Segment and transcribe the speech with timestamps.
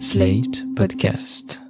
[0.00, 1.63] Slate Podcast.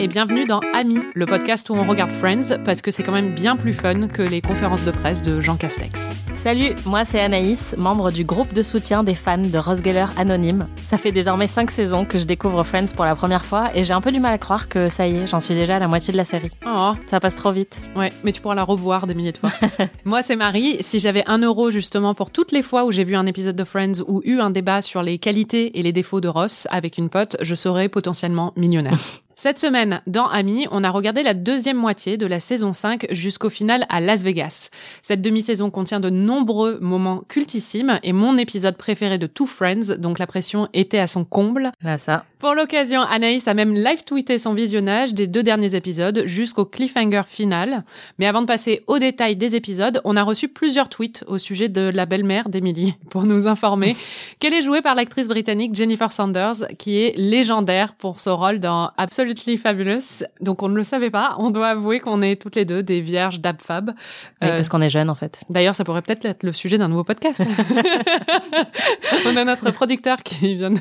[0.00, 3.34] Et bienvenue dans Ami, le podcast où on regarde Friends parce que c'est quand même
[3.34, 6.10] bien plus fun que les conférences de presse de Jean Castex.
[6.34, 10.66] Salut, moi c'est Anaïs, membre du groupe de soutien des fans de Ross Geller Anonyme.
[10.82, 13.92] Ça fait désormais 5 saisons que je découvre Friends pour la première fois et j'ai
[13.92, 15.88] un peu du mal à croire que ça y est, j'en suis déjà à la
[15.88, 16.50] moitié de la série.
[16.66, 17.82] Oh, Ça passe trop vite.
[17.94, 19.50] ouais, mais tu pourras la revoir des milliers de fois.
[20.06, 23.16] Moi c'est Marie, si j'avais un euro justement pour toutes les fois où j'ai vu
[23.16, 26.28] un épisode de Friends ou eu un débat sur les qualités et les défauts de
[26.28, 28.98] Ross avec une pote, je serais potentiellement millionnaire.
[29.42, 33.48] Cette semaine, dans Ami, on a regardé la deuxième moitié de la saison 5 jusqu'au
[33.48, 34.68] final à Las Vegas.
[35.00, 40.18] Cette demi-saison contient de nombreux moments cultissimes et mon épisode préféré de tout Friends, donc
[40.18, 41.72] la pression était à son comble.
[41.80, 42.26] Là ça.
[42.40, 47.84] Pour l'occasion, Anaïs a même live-tweeté son visionnage des deux derniers épisodes jusqu'au cliffhanger final.
[48.18, 51.68] Mais avant de passer aux détails des épisodes, on a reçu plusieurs tweets au sujet
[51.68, 53.94] de la belle-mère d'Emily pour nous informer
[54.38, 58.90] qu'elle est jouée par l'actrice britannique Jennifer Sanders, qui est légendaire pour son rôle dans
[59.30, 60.24] Absolutely Fabulous.
[60.40, 61.36] Donc on ne le savait pas.
[61.38, 63.90] On doit avouer qu'on est toutes les deux des vierges d'Abfab.
[63.90, 65.42] Oui, Euh, parce qu'on est jeune en fait.
[65.48, 67.40] D'ailleurs, ça pourrait peut-être être le sujet d'un nouveau podcast.
[69.26, 70.78] on a notre producteur qui vient de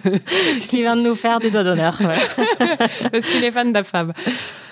[0.67, 1.99] Qui vient de nous faire des doigts d'honneur.
[2.01, 2.67] ouais.
[3.11, 4.13] parce qu'il est fan d'Afab.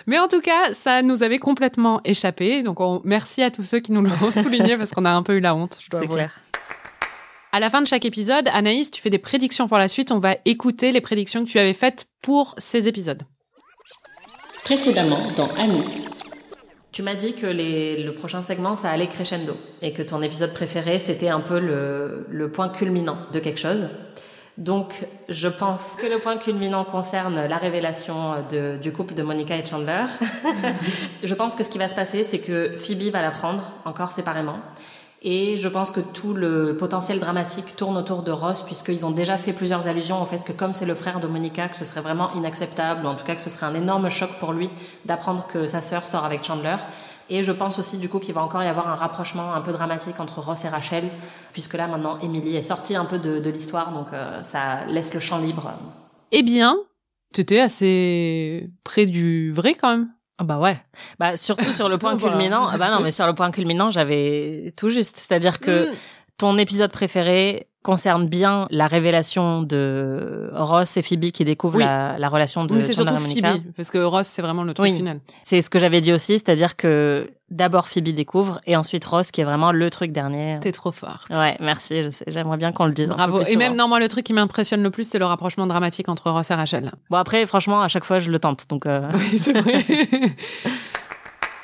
[0.08, 2.64] Mais en tout cas, ça nous avait complètement échappé.
[2.64, 5.36] Donc, on, merci à tous ceux qui nous l'ont souligné parce qu'on a un peu
[5.36, 6.34] eu la honte, je dois C'est clair.
[7.52, 10.12] À la fin de chaque épisode, Anaïs, tu fais des prédictions pour la suite.
[10.12, 13.24] On va écouter les prédictions que tu avais faites pour ces épisodes.
[14.68, 15.86] Précédemment dans Annie.
[16.92, 21.00] Tu m'as dit que le prochain segment, ça allait crescendo et que ton épisode préféré,
[21.00, 23.88] c'était un peu le, point culminant de quelque chose.
[24.58, 28.46] Donc, je pense que le point culminant concerne la révélation
[28.82, 30.04] du couple de Monica et Chandler.
[31.24, 34.12] je pense que ce qui va se passer, c'est que Phoebe va la prendre encore
[34.12, 34.60] séparément.
[35.24, 39.38] Et je pense que tout le potentiel dramatique tourne autour de Ross, puisqu'ils ont déjà
[39.38, 42.02] fait plusieurs allusions au fait que comme c'est le frère de Monica, que ce serait
[42.02, 44.70] vraiment inacceptable, ou en tout cas que ce serait un énorme choc pour lui
[45.06, 46.76] d'apprendre que sa sœur sort avec Chandler.
[47.30, 49.74] Et je pense aussi du coup qu'il va encore y avoir un rapprochement un peu
[49.74, 51.10] dramatique entre Ross et Rachel,
[51.52, 55.20] puisque là maintenant Emily est sortie un peu de, l'histoire, donc euh, ça laisse le
[55.20, 55.74] champ libre.
[56.32, 56.78] Eh bien,
[57.34, 60.10] t'étais assez près du vrai quand même.
[60.40, 60.80] Ah bah ouais.
[61.20, 62.68] Bah surtout sur le point culminant.
[62.72, 65.18] Ah bah non, mais sur le point culminant, j'avais tout juste.
[65.18, 65.96] C'est-à-dire que Mm.
[66.38, 71.84] ton épisode préféré concerne bien la révélation de Ross et Phoebe qui découvrent Oui.
[71.86, 73.54] la, la relation de Mais c'est surtout Monica.
[73.54, 74.96] Phoebe, parce que Ross, c'est vraiment le truc Oui.
[74.98, 75.20] final.
[75.44, 79.40] C'est ce que j'avais dit aussi, c'est-à-dire que d'abord Phoebe découvre et ensuite Ross qui
[79.40, 80.58] est vraiment le truc dernier.
[80.60, 81.30] T'es trop forte.
[81.30, 82.04] Ouais, merci.
[82.04, 83.08] je sais, J'aimerais bien qu'on le dise.
[83.08, 83.42] Bravo.
[83.44, 86.30] Et même, non, moi, le truc qui m'impressionne le plus, c'est le rapprochement dramatique entre
[86.30, 86.92] Ross et Rachel.
[87.10, 88.66] Bon après, franchement, à chaque fois, je le tente.
[88.70, 89.86] Donc euh, Oui, c'est vrai.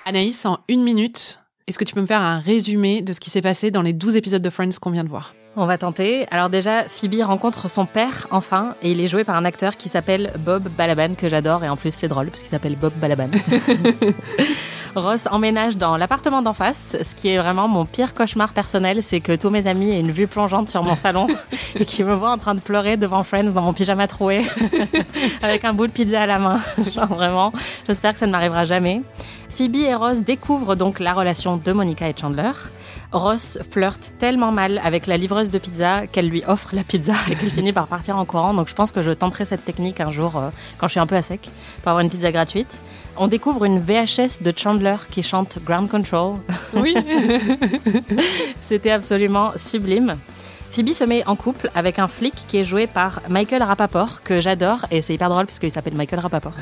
[0.06, 3.30] Anaïs, en une minute, est-ce que tu peux me faire un résumé de ce qui
[3.30, 5.34] s'est passé dans les 12 épisodes de Friends qu'on vient de voir?
[5.56, 6.26] On va tenter.
[6.32, 9.88] Alors déjà, Phoebe rencontre son père enfin et il est joué par un acteur qui
[9.88, 13.30] s'appelle Bob Balaban que j'adore et en plus c'est drôle parce qu'il s'appelle Bob Balaban.
[14.96, 16.96] Ross emménage dans l'appartement d'en face.
[17.02, 20.12] Ce qui est vraiment mon pire cauchemar personnel, c'est que tous mes amis aient une
[20.12, 21.28] vue plongeante sur mon salon
[21.76, 24.46] et qu'ils me voient en train de pleurer devant Friends dans mon pyjama troué
[25.42, 26.60] avec un bout de pizza à la main.
[26.94, 27.54] Genre vraiment,
[27.88, 29.02] j'espère que ça ne m'arrivera jamais.
[29.56, 32.52] Phoebe et Ross découvrent donc la relation de Monica et Chandler.
[33.12, 37.36] Ross flirte tellement mal avec la livreuse de pizza qu'elle lui offre la pizza et
[37.36, 38.56] qu'elle finit par partir en courant.
[38.56, 40.50] Donc je pense que je tenterai cette technique un jour euh,
[40.80, 42.82] quand je suis un peu à sec pour avoir une pizza gratuite.
[43.16, 46.38] On découvre une VHS de Chandler qui chante Ground Control.
[46.74, 46.96] Oui.
[48.60, 50.18] C'était absolument sublime.
[50.74, 54.42] Phoebe se met en couple avec un flic qui est joué par Michael Rapaport, que
[54.42, 56.56] j'adore, et c'est hyper drôle parce qu'il s'appelle Michael Rapaport.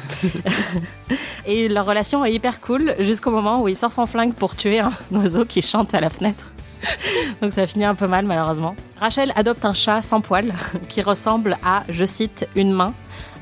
[1.45, 4.79] et leur relation est hyper cool jusqu'au moment où il sort son flingue pour tuer
[4.79, 6.51] un oiseau qui chante à la fenêtre.
[7.41, 8.75] Donc ça finit un peu mal malheureusement.
[8.99, 10.53] Rachel adopte un chat sans poils
[10.87, 12.93] qui ressemble à, je cite, une main,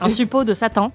[0.02, 0.92] un suppôt de Satan,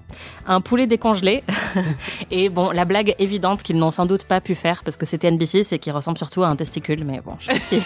[0.47, 1.43] un poulet décongelé
[2.31, 5.29] et bon, la blague évidente qu'ils n'ont sans doute pas pu faire parce que c'était
[5.29, 7.83] NBC, c'est qu'il ressemble surtout à un testicule, mais bon, je pense qu'ils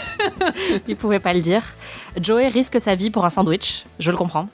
[0.87, 1.63] ils pouvaient pas le dire.
[2.19, 4.47] Joey risque sa vie pour un sandwich, je le comprends.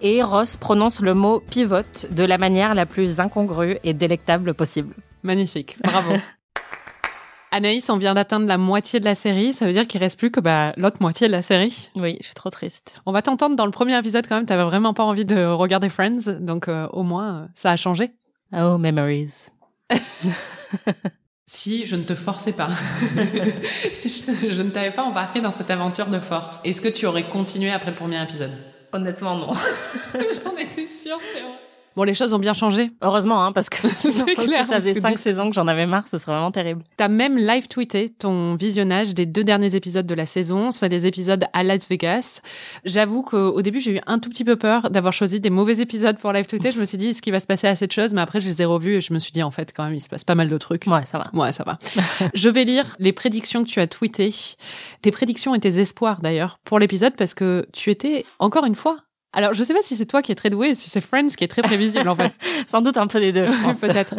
[0.00, 4.94] Et Ross prononce le mot pivot de la manière la plus incongrue et délectable possible.
[5.22, 5.76] Magnifique.
[5.82, 6.14] Bravo.
[7.50, 9.52] Anaïs, on vient d'atteindre la moitié de la série.
[9.52, 11.88] Ça veut dire qu'il reste plus que bah, l'autre moitié de la série.
[11.94, 13.00] Oui, je suis trop triste.
[13.06, 14.46] On va t'entendre dans le premier épisode quand même.
[14.46, 16.40] T'avais vraiment pas envie de regarder Friends.
[16.40, 18.12] Donc, euh, au moins, euh, ça a changé.
[18.52, 19.48] Oh, memories.
[21.50, 22.68] Si je ne te forçais pas,
[23.94, 27.06] si je, je ne t'avais pas embarqué dans cette aventure de force, est-ce que tu
[27.06, 28.50] aurais continué après le premier épisode?
[28.92, 29.54] Honnêtement, non.
[30.12, 31.67] J'en étais sûre, c'est vrai.
[31.98, 32.92] Bon, les choses ont bien changé.
[33.02, 35.84] Heureusement, hein, parce que sinon, C'est clair, si ça faisait cinq saisons que j'en avais
[35.84, 36.84] marre, ce serait vraiment terrible.
[36.96, 41.06] T'as même live tweeté ton visionnage des deux derniers épisodes de la saison, c'est des
[41.06, 42.40] épisodes à Las Vegas.
[42.84, 46.16] J'avoue qu'au début, j'ai eu un tout petit peu peur d'avoir choisi des mauvais épisodes
[46.18, 46.70] pour live tweeter.
[46.70, 48.14] Je me suis dit, est-ce qu'il va se passer assez de choses?
[48.14, 49.94] Mais après, je les ai revus et je me suis dit, en fait, quand même,
[49.94, 50.86] il se passe pas mal de trucs.
[50.86, 51.30] Ouais, ça va.
[51.32, 51.80] Ouais, ça va.
[52.32, 54.32] je vais lire les prédictions que tu as tweetées.
[55.02, 58.98] Tes prédictions et tes espoirs, d'ailleurs, pour l'épisode, parce que tu étais, encore une fois,
[59.38, 61.44] alors, je sais pas si c'est toi qui es très doué, si c'est Friends qui
[61.44, 62.32] est très prévisible, en fait.
[62.66, 63.46] Sans doute un peu des deux.
[63.80, 64.16] Peut-être.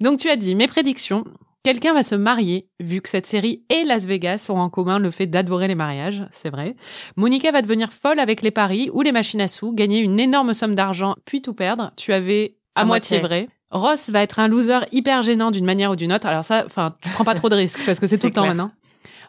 [0.00, 1.24] Donc tu as dit mes prédictions.
[1.64, 5.10] Quelqu'un va se marier, vu que cette série et Las Vegas ont en commun le
[5.10, 6.76] fait d'adorer les mariages, c'est vrai.
[7.16, 10.54] Monica va devenir folle avec les paris ou les machines à sous, gagner une énorme
[10.54, 11.92] somme d'argent, puis tout perdre.
[11.96, 13.46] Tu avais à, À moitié moitié.
[13.46, 13.48] vrai.
[13.70, 16.26] Ross va être un loser hyper gênant d'une manière ou d'une autre.
[16.26, 18.46] Alors ça, enfin, tu prends pas trop de risques parce que c'est tout le temps
[18.46, 18.70] maintenant.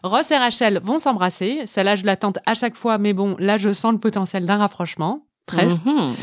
[0.02, 1.62] Ross et Rachel vont s'embrasser.
[1.66, 4.56] Celle-là, je la tente à chaque fois, mais bon, là, je sens le potentiel d'un
[4.56, 5.25] rapprochement.
[5.46, 5.84] Presque.
[5.84, 6.14] Mhm.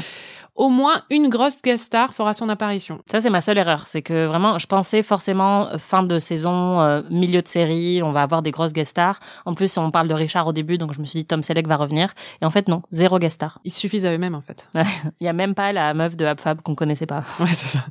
[0.55, 3.01] Au moins une grosse guest star fera son apparition.
[3.09, 3.87] Ça, c'est ma seule erreur.
[3.87, 8.11] C'est que vraiment, je pensais forcément euh, fin de saison, euh, milieu de série, on
[8.11, 9.19] va avoir des grosses guest stars.
[9.45, 11.67] En plus, on parle de Richard au début, donc je me suis dit Tom Selleck
[11.67, 12.13] va revenir.
[12.41, 13.59] Et en fait, non, zéro guest star.
[13.63, 14.69] Ils suffisent à eux-mêmes, en fait.
[15.19, 17.23] Il y a même pas la meuf de Habfab qu'on connaissait pas.
[17.39, 17.85] Ouais, c'est ça.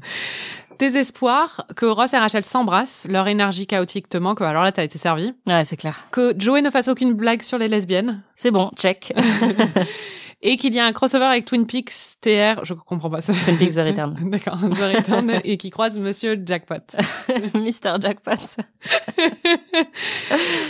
[0.79, 4.85] Tes espoirs que Ross et Rachel s'embrassent, leur énergie chaotique te manque, alors là, t'as
[4.85, 5.35] été servi.
[5.47, 6.07] Ouais, c'est clair.
[6.13, 8.23] Que Joey ne fasse aucune blague sur les lesbiennes.
[8.37, 9.13] C'est bon, check.
[10.45, 13.33] Et qu'il y a un crossover avec Twin Peaks TR, je comprends pas ça.
[13.45, 14.17] Twin Peaks The Return.
[14.31, 16.75] D'accord, The Return, et qui croise Monsieur Jackpot.
[17.55, 18.01] Mr.
[18.01, 18.33] Jackpot.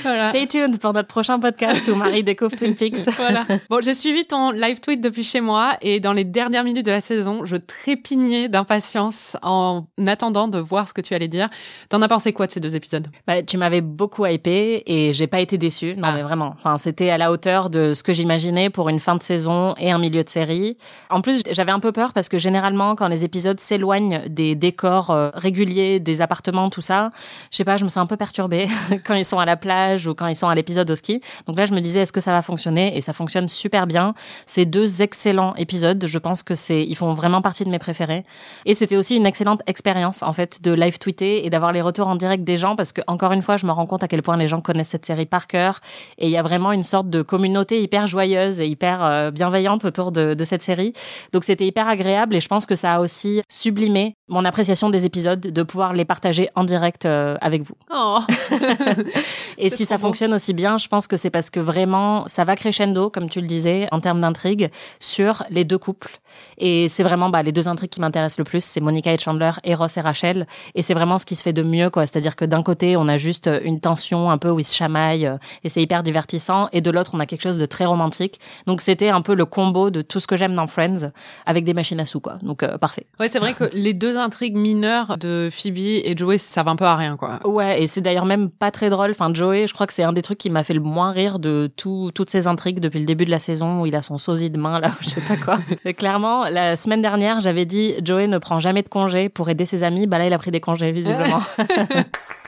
[0.03, 0.31] Voilà.
[0.31, 3.09] Stay tuned pour notre prochain podcast où Marie découvre Twin Peaks.
[3.17, 3.45] Voilà.
[3.71, 6.91] Bon, j'ai suivi ton live tweet depuis chez moi et dans les dernières minutes de
[6.91, 11.49] la saison, je trépignais d'impatience en attendant de voir ce que tu allais dire.
[11.89, 13.09] T'en as pensé quoi de ces deux épisodes?
[13.27, 15.95] Bah, tu m'avais beaucoup hypé et j'ai pas été déçue.
[15.97, 16.13] Non, Ah.
[16.15, 16.55] mais vraiment.
[16.59, 19.91] Enfin, c'était à la hauteur de ce que j'imaginais pour une fin de saison et
[19.91, 20.77] un milieu de série.
[21.11, 25.11] En plus, j'avais un peu peur parce que généralement, quand les épisodes s'éloignent des décors
[25.11, 27.11] euh, réguliers, des appartements, tout ça,
[27.51, 28.69] je sais pas, je me sens un peu perturbée
[29.07, 31.21] quand ils sont à la plage ou quand ils sont à l'épisode au ski.
[31.47, 32.97] Donc là, je me disais, est-ce que ça va fonctionner?
[32.97, 34.15] Et ça fonctionne super bien.
[34.47, 36.05] C'est deux excellents épisodes.
[36.07, 38.25] Je pense que c'est, ils font vraiment partie de mes préférés.
[38.67, 42.09] Et c'était aussi une excellente expérience, en fait, de live tweeter et d'avoir les retours
[42.09, 44.23] en direct des gens parce que, encore une fois, je me rends compte à quel
[44.23, 45.81] point les gens connaissent cette série par cœur.
[46.19, 49.85] Et il y a vraiment une sorte de communauté hyper joyeuse et hyper euh, bienveillante
[49.85, 50.95] autour de, de cette série.
[51.33, 55.05] Donc c'était hyper agréable et je pense que ça a aussi sublimé mon appréciation des
[55.05, 57.75] épisodes de pouvoir les partager en direct euh, avec vous.
[57.95, 58.19] Oh
[59.59, 60.03] Et si ça beau.
[60.03, 63.41] fonctionne aussi bien, je pense que c'est parce que vraiment, ça va crescendo, comme tu
[63.41, 66.19] le disais, en termes d'intrigue, sur les deux couples.
[66.59, 69.53] Et c'est vraiment bah, les deux intrigues qui m'intéressent le plus, c'est Monica et Chandler
[69.65, 70.47] et Ross et Rachel.
[70.75, 72.07] Et c'est vraiment ce qui se fait de mieux, quoi.
[72.07, 75.27] C'est-à-dire que d'un côté, on a juste une tension un peu où ils se chamaillent,
[75.27, 76.69] euh, et c'est hyper divertissant.
[76.73, 78.41] Et de l'autre, on a quelque chose de très romantique.
[78.67, 81.11] Donc c'était un peu le combo de tout ce que j'aime dans Friends,
[81.47, 82.39] avec des machines à sous, quoi.
[82.43, 83.07] Donc euh, parfait.
[83.21, 86.77] Ouais, c'est vrai que les deux intrigues mineures de Phoebe et Joey, ça va un
[86.77, 87.41] peu à rien, quoi.
[87.45, 89.11] Ouais, et c'est d'ailleurs même pas très drôle.
[89.11, 91.39] Enfin, Joey, je crois que c'est un des trucs qui m'a fait le moins rire
[91.39, 94.19] de tout, toutes ces intrigues depuis le début de la saison où il a son
[94.19, 95.59] sosie de main, là, ou je sais pas quoi.
[95.85, 99.67] Et clairement, la semaine dernière, j'avais dit, Joey ne prend jamais de congé pour aider
[99.67, 100.07] ses amis.
[100.07, 101.41] Bah là, il a pris des congés, visiblement.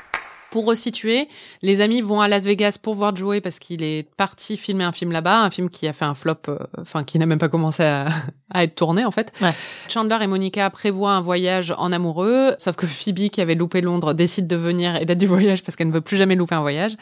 [0.54, 1.26] Pour resituer,
[1.62, 4.92] les amis vont à Las Vegas pour voir Joey parce qu'il est parti filmer un
[4.92, 7.48] film là-bas, un film qui a fait un flop, euh, enfin qui n'a même pas
[7.48, 8.06] commencé à,
[8.54, 9.32] à être tourné en fait.
[9.40, 9.50] Ouais.
[9.88, 14.12] Chandler et Monica prévoient un voyage en amoureux, sauf que Phoebe, qui avait loupé Londres,
[14.12, 16.60] décide de venir et d'être du voyage parce qu'elle ne veut plus jamais louper un
[16.60, 16.92] voyage.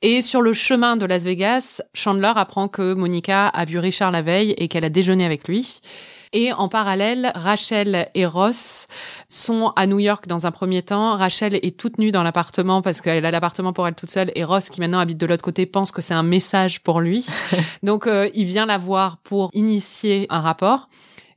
[0.00, 4.22] Et sur le chemin de Las Vegas, Chandler apprend que Monica a vu Richard la
[4.22, 5.80] veille et qu'elle a déjeuné avec lui.
[6.36, 8.88] Et en parallèle, Rachel et Ross
[9.28, 11.16] sont à New York dans un premier temps.
[11.16, 14.32] Rachel est toute nue dans l'appartement parce qu'elle a l'appartement pour elle toute seule.
[14.34, 17.24] Et Ross, qui maintenant habite de l'autre côté, pense que c'est un message pour lui.
[17.84, 20.88] Donc, euh, il vient la voir pour initier un rapport.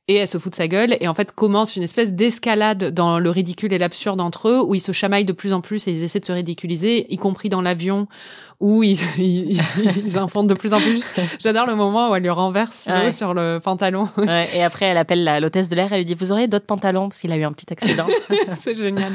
[0.07, 0.97] Et elle se fout de sa gueule.
[0.99, 4.73] Et en fait, commence une espèce d'escalade dans le ridicule et l'absurde entre eux, où
[4.73, 7.49] ils se chamaillent de plus en plus et ils essaient de se ridiculiser, y compris
[7.49, 8.07] dans l'avion,
[8.59, 9.59] où ils, ils,
[10.05, 11.03] ils infondent de plus en plus.
[11.39, 14.09] J'adore le moment où elle lui renverse l'eau sur le pantalon.
[14.17, 16.65] Ouais, et après, elle appelle la- l'hôtesse de l'air, elle lui dit, vous aurez d'autres
[16.65, 18.07] pantalons parce qu'il a eu un petit accident.
[18.59, 19.11] c'est génial.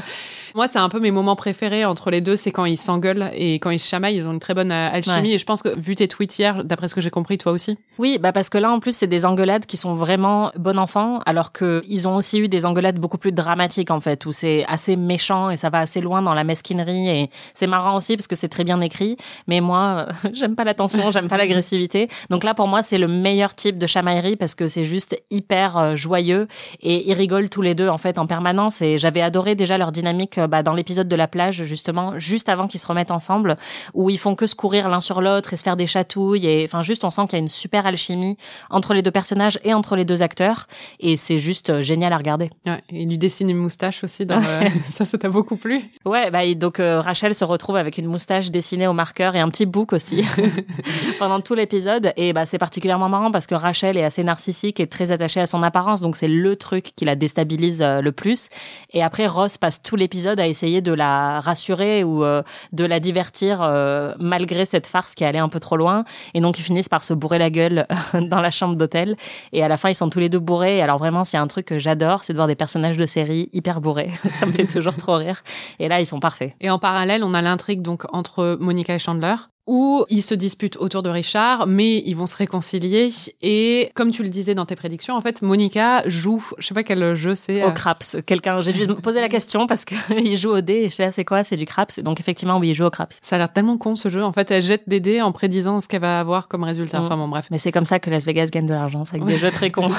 [0.55, 3.55] Moi, c'est un peu mes moments préférés entre les deux, c'est quand ils s'engueulent et
[3.55, 5.29] quand ils se chamaillent, ils ont une très bonne euh, alchimie.
[5.29, 5.35] Ouais.
[5.35, 7.79] Et je pense que, vu tes tweets hier, d'après ce que j'ai compris, toi aussi.
[7.99, 11.21] Oui, bah parce que là en plus c'est des engueulades qui sont vraiment bon enfant,
[11.27, 14.65] alors que ils ont aussi eu des engueulades beaucoup plus dramatiques en fait, où c'est
[14.67, 18.27] assez méchant et ça va assez loin dans la mesquinerie et c'est marrant aussi parce
[18.27, 19.17] que c'est très bien écrit.
[19.47, 22.09] Mais moi, euh, j'aime pas la tension, j'aime pas l'agressivité.
[22.31, 25.77] Donc là pour moi c'est le meilleur type de chamaillerie parce que c'est juste hyper
[25.77, 26.49] euh, joyeux
[26.81, 28.83] et ils rigolent tous les deux en fait en permanence.
[28.83, 32.69] Et j'avais adoré déjà leur dynamique bah, dans l'épisode de la plage, justement, juste avant
[32.69, 33.57] qu'ils se remettent ensemble,
[33.95, 36.47] où ils font que se courir l'un sur l'autre et se faire des chatouilles.
[36.47, 38.37] Et enfin, juste, on sent qu'il y a une super alchimie
[38.71, 40.67] entre les deux personnages et entre les deux acteurs.
[41.01, 42.51] Et c'est juste euh, génial à regarder.
[42.67, 44.27] Ouais, il lui dessine une moustache aussi.
[44.27, 44.41] Dans
[44.91, 48.87] ça, ça t'a beaucoup plu Ouais, bah, donc Rachel se retrouve avec une moustache dessinée
[48.87, 50.25] au marqueur et un petit bouc aussi
[51.19, 52.13] pendant tout l'épisode.
[52.17, 55.47] Et bah, c'est particulièrement marrant parce que Rachel est assez narcissique et très attachée à
[55.47, 56.01] son apparence.
[56.01, 58.49] Donc c'est le truc qui la déstabilise le plus.
[58.93, 63.01] Et après, Ross passe tout l'épisode à essayer de la rassurer ou euh, de la
[63.01, 66.05] divertir euh, malgré cette farce qui allait un peu trop loin.
[66.35, 69.17] Et donc ils finissent par se bourrer la gueule dans la chambre d'hôtel.
[69.53, 70.83] Et à la fin, ils sont tous les deux bourrés.
[70.83, 73.07] Alors vraiment, s'il y a un truc que j'adore, c'est de voir des personnages de
[73.07, 74.11] série hyper bourrés.
[74.31, 75.43] Ça me fait toujours trop rire.
[75.79, 76.55] Et là, ils sont parfaits.
[76.61, 79.37] Et en parallèle, on a l'intrigue donc entre Monica et Chandler
[79.67, 83.11] où ils se disputent autour de Richard, mais ils vont se réconcilier.
[83.43, 86.83] Et comme tu le disais dans tes prédictions, en fait, Monica joue, je sais pas
[86.83, 87.63] quel jeu c'est.
[87.63, 88.17] Au euh, craps.
[88.27, 91.13] Quelqu'un, j'ai dû me poser la question parce qu'il joue au dé et je sais
[91.13, 92.01] c'est quoi, c'est du craps.
[92.01, 93.19] Donc effectivement, oui, il joue au craps.
[93.23, 94.25] Ça a l'air tellement con ce jeu.
[94.25, 97.01] En fait, elle jette des dés en prédisant ce qu'elle va avoir comme résultat.
[97.01, 97.05] Mm.
[97.05, 97.49] Enfin bon, bref.
[97.51, 99.71] Mais c'est comme ça que Las Vegas gagne de l'argent, c'est avec des jeux très
[99.71, 99.91] cons.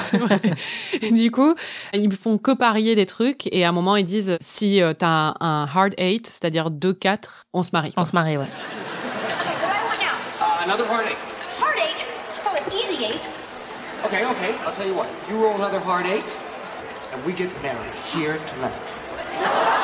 [1.10, 1.54] du coup,
[1.94, 5.34] ils font que parier des trucs et à un moment ils disent si euh, t'as
[5.40, 7.18] un, hard eight, c'est-à-dire 2-4,
[7.52, 7.92] on se marie.
[7.96, 8.44] On se marie, ouais.
[10.64, 10.86] Another.
[10.86, 12.06] Hard eight?
[12.26, 13.28] Let's call it easy eight.
[14.04, 14.54] Okay, okay.
[14.64, 15.08] I'll tell you what.
[15.28, 16.36] You roll another hard eight,
[17.12, 19.83] and we get married here tonight.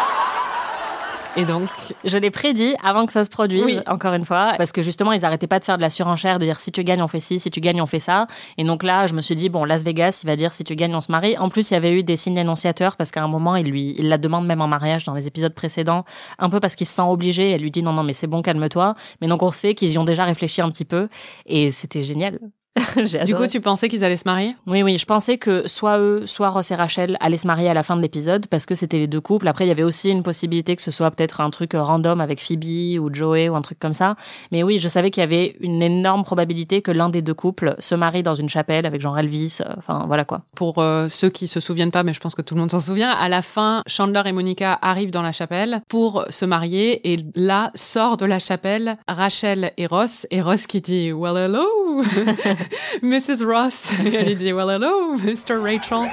[1.36, 1.68] Et donc,
[2.04, 3.78] je l'ai prédit avant que ça se produise, oui.
[3.86, 6.44] encore une fois, parce que justement, ils arrêtaient pas de faire de la surenchère, de
[6.44, 8.26] dire si tu gagnes, on fait ci, si tu gagnes, on fait ça.
[8.58, 10.74] Et donc là, je me suis dit, bon, Las Vegas, il va dire si tu
[10.74, 11.38] gagnes, on se marie.
[11.38, 13.94] En plus, il y avait eu des signes annonciateurs parce qu'à un moment, il lui,
[13.96, 16.04] il la demande même en mariage dans les épisodes précédents,
[16.38, 17.50] un peu parce qu'il se sent obligé.
[17.52, 18.96] Elle lui dit non, non, mais c'est bon, calme-toi.
[19.20, 21.08] Mais donc, on sait qu'ils y ont déjà réfléchi un petit peu
[21.46, 22.40] et c'était génial.
[23.26, 24.54] du coup, tu pensais qu'ils allaient se marier?
[24.66, 24.96] Oui, oui.
[24.98, 27.96] Je pensais que soit eux, soit Ross et Rachel allaient se marier à la fin
[27.96, 29.48] de l'épisode parce que c'était les deux couples.
[29.48, 32.40] Après, il y avait aussi une possibilité que ce soit peut-être un truc random avec
[32.40, 34.14] Phoebe ou Joey ou un truc comme ça.
[34.52, 37.74] Mais oui, je savais qu'il y avait une énorme probabilité que l'un des deux couples
[37.78, 39.58] se marie dans une chapelle avec genre Elvis.
[39.60, 40.42] Euh, enfin, voilà quoi.
[40.54, 42.80] Pour euh, ceux qui se souviennent pas, mais je pense que tout le monde s'en
[42.80, 47.18] souvient, à la fin, Chandler et Monica arrivent dans la chapelle pour se marier et
[47.34, 52.02] là sort de la chapelle Rachel et Ross et Ross qui dit Well hello
[53.02, 53.44] Mrs.
[53.44, 53.92] Ross.
[54.14, 55.58] Elle dit, well, hello, Mr.
[55.60, 56.10] Rachel.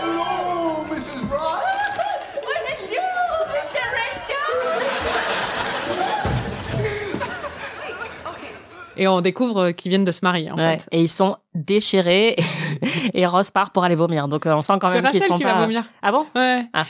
[0.00, 1.22] Hello, Mrs.
[1.30, 1.62] Ross.
[2.42, 3.02] What are you,
[3.48, 3.84] Mr.
[3.94, 4.34] Rachel?
[8.96, 10.88] Et on découvre qu'ils viennent de se marier, en fait.
[10.92, 12.36] Et ils sont déchirés.
[13.14, 14.28] et Ross part pour aller vomir.
[14.28, 15.54] Donc, euh, on sent quand même qu'ils sont qui pas...
[15.54, 15.84] Va vomir.
[16.02, 16.26] Ah bon?
[16.36, 16.64] Ouais.
[16.72, 16.84] Ah.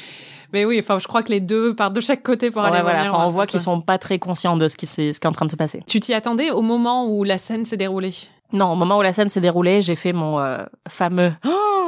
[0.53, 3.05] Mais oui, enfin, je crois que les deux partent de chaque côté pour aller voilà,
[3.05, 3.19] vomir.
[3.19, 5.47] on voit qu'ils sont pas très conscients de ce qui, ce qui est en train
[5.47, 5.83] de se passer.
[5.87, 8.15] Tu t'y attendais au moment où la scène s'est déroulée?
[8.53, 11.33] Non, au moment où la scène s'est déroulée, j'ai fait mon euh, fameux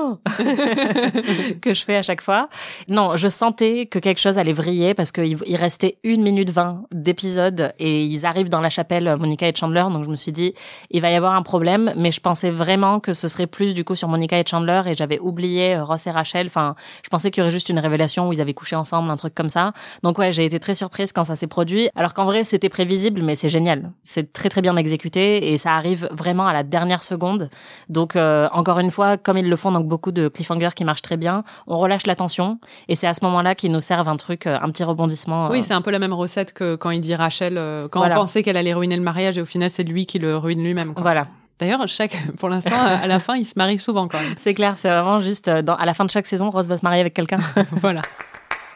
[1.60, 2.48] que je fais à chaque fois.
[2.88, 6.84] Non, je sentais que quelque chose allait vriller parce qu'il il restait une minute vingt
[6.92, 9.84] d'épisode et ils arrivent dans la chapelle Monica et Chandler.
[9.90, 10.54] Donc je me suis dit,
[10.90, 13.84] il va y avoir un problème, mais je pensais vraiment que ce serait plus du
[13.84, 16.46] coup sur Monica et Chandler et j'avais oublié euh, Ross et Rachel.
[16.46, 19.16] Enfin, je pensais qu'il y aurait juste une révélation où ils avaient couché ensemble, un
[19.16, 19.72] truc comme ça.
[20.02, 21.88] Donc ouais, j'ai été très surprise quand ça s'est produit.
[21.94, 23.92] Alors qu'en vrai, c'était prévisible, mais c'est génial.
[24.04, 27.50] C'est très très bien exécuté et ça arrive vraiment à la dernière seconde.
[27.88, 31.02] Donc euh, encore une fois, comme ils le font donc beaucoup de cliffhangers qui marchent
[31.02, 32.58] très bien, on relâche la tension
[32.88, 35.48] et c'est à ce moment-là qu'ils nous servent un truc, euh, un petit rebondissement.
[35.48, 35.62] Oui, euh.
[35.62, 37.54] c'est un peu la même recette que quand il dit Rachel,
[37.90, 40.36] quand on pensait qu'elle allait ruiner le mariage et au final c'est lui qui le
[40.36, 40.94] ruine lui-même.
[40.96, 41.26] Voilà.
[41.58, 44.34] D'ailleurs, chaque, pour l'instant, à la fin, il se marie souvent quand même.
[44.36, 46.84] C'est clair, c'est vraiment juste, dans, à la fin de chaque saison, Rose va se
[46.84, 47.38] marier avec quelqu'un.
[47.72, 48.02] voilà.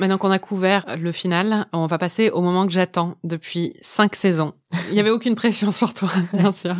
[0.00, 4.16] Maintenant qu'on a couvert le final, on va passer au moment que j'attends depuis cinq
[4.16, 4.54] saisons.
[4.88, 6.74] Il n'y avait aucune pression sur toi, bien sûr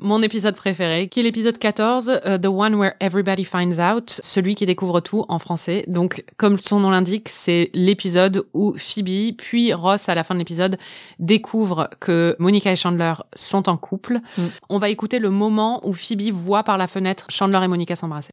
[0.00, 4.54] mon épisode préféré, qui est l'épisode 14, euh, The One Where Everybody Finds Out, celui
[4.54, 5.84] qui découvre tout en français.
[5.86, 10.40] Donc, comme son nom l'indique, c'est l'épisode où Phoebe, puis Ross, à la fin de
[10.40, 10.78] l'épisode,
[11.18, 14.20] découvre que Monica et Chandler sont en couple.
[14.36, 14.42] Mm.
[14.70, 18.32] On va écouter le moment où Phoebe voit par la fenêtre Chandler et Monica s'embrasser.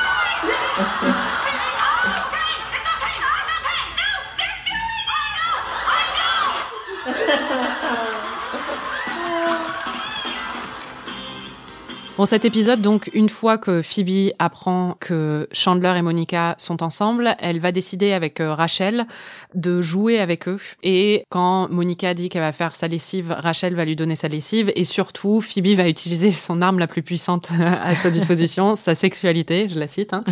[12.21, 17.35] Bon, cet épisode, donc, une fois que Phoebe apprend que Chandler et Monica sont ensemble,
[17.39, 19.07] elle va décider avec euh, Rachel
[19.55, 20.59] de jouer avec eux.
[20.83, 24.71] Et quand Monica dit qu'elle va faire sa lessive, Rachel va lui donner sa lessive.
[24.75, 29.67] Et surtout, Phoebe va utiliser son arme la plus puissante à sa disposition, sa sexualité,
[29.67, 30.13] je la cite.
[30.13, 30.23] Hein.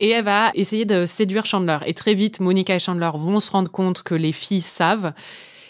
[0.00, 1.78] et elle va essayer de séduire Chandler.
[1.86, 5.12] Et très vite, Monica et Chandler vont se rendre compte que les filles savent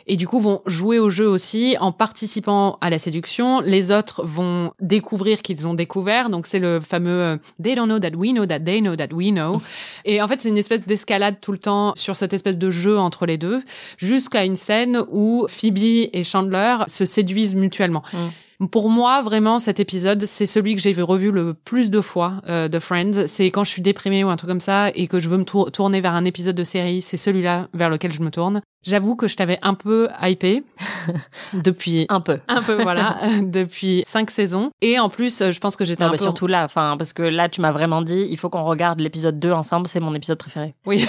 [0.06, 3.61] et du coup vont jouer au jeu aussi en participant à la séduction.
[3.61, 6.30] Les autres vont découvrir qu'ils ont découvert.
[6.30, 9.12] Donc c'est le fameux euh, They don't know that we know that they know that
[9.12, 9.61] we know.
[10.04, 12.99] Et en fait c'est une espèce d'escalade tout le temps sur cette espèce de jeu
[12.99, 13.62] entre les deux
[13.99, 15.78] jusqu'à une scène où Phoebe
[16.12, 18.02] et Chandler se séduisent mutuellement.
[18.12, 18.66] Mm.
[18.71, 22.35] Pour moi, vraiment, cet épisode, c'est celui que j'ai vu revu le plus de fois
[22.49, 23.26] euh, de Friends.
[23.26, 25.44] C'est quand je suis déprimée ou un truc comme ça et que je veux me
[25.44, 28.62] tour- tourner vers un épisode de série, c'est celui-là vers lequel je me tourne.
[28.82, 30.64] J'avoue que je t'avais un peu hypé
[31.54, 32.38] depuis Un peu.
[32.48, 36.16] un peu voilà depuis cinq saisons et en plus je pense que j'étais un mais
[36.16, 39.00] peu surtout là, enfin, parce que là, tu m'as vraiment dit, il faut qu'on regarde
[39.00, 40.74] l'épisode 2 ensemble, c'est mon épisode préféré.
[40.86, 41.06] oui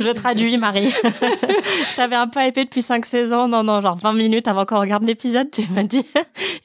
[0.00, 0.90] Je traduis, Marie.
[0.90, 3.48] je t'avais un peu hypé depuis 5 saisons.
[3.48, 6.04] Non, non, genre 20 minutes avant qu'on regarde l'épisode, tu m'as dit,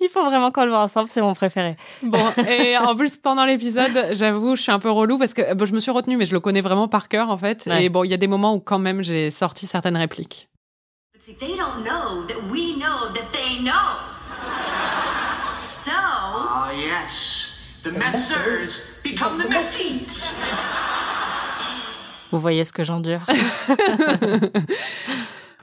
[0.09, 1.77] il faut vraiment qu'on le voit ensemble, c'est mon préféré.
[2.03, 5.65] bon et en plus pendant l'épisode j'avoue je suis un peu relou parce que bon,
[5.65, 7.85] je me suis retenue mais je le connais vraiment par cœur en fait Ouais.
[7.85, 10.47] et bon il y a des moments où quand même j'ai sorti certaines répliques
[11.13, 13.71] But see, they don't know that we know that they know.
[15.67, 17.49] So, Ah, yes.
[17.83, 20.31] The messers become the messies.
[22.31, 23.21] Vous voyez ce que j'endure.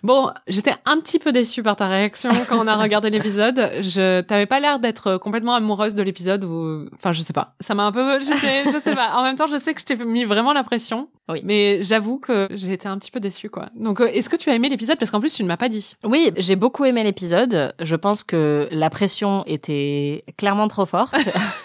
[0.06, 3.72] Bon, j'étais un petit peu déçue par ta réaction quand on a regardé l'épisode.
[3.80, 7.56] Je t'avais pas l'air d'être complètement amoureuse de l'épisode ou, enfin, je sais pas.
[7.58, 9.16] Ça m'a un peu, je sais pas.
[9.16, 11.08] En même temps, je sais que je t'ai mis vraiment la pression.
[11.28, 11.40] Oui.
[11.42, 13.66] Mais j'avoue que j'ai été un petit peu déçue, quoi.
[13.75, 14.96] Donc, euh, est-ce que tu as aimé l'épisode?
[14.96, 15.96] Parce qu'en plus, tu ne m'as pas dit.
[16.04, 17.75] Oui, j'ai beaucoup aimé l'épisode.
[17.80, 21.16] Je pense que la pression était clairement trop forte.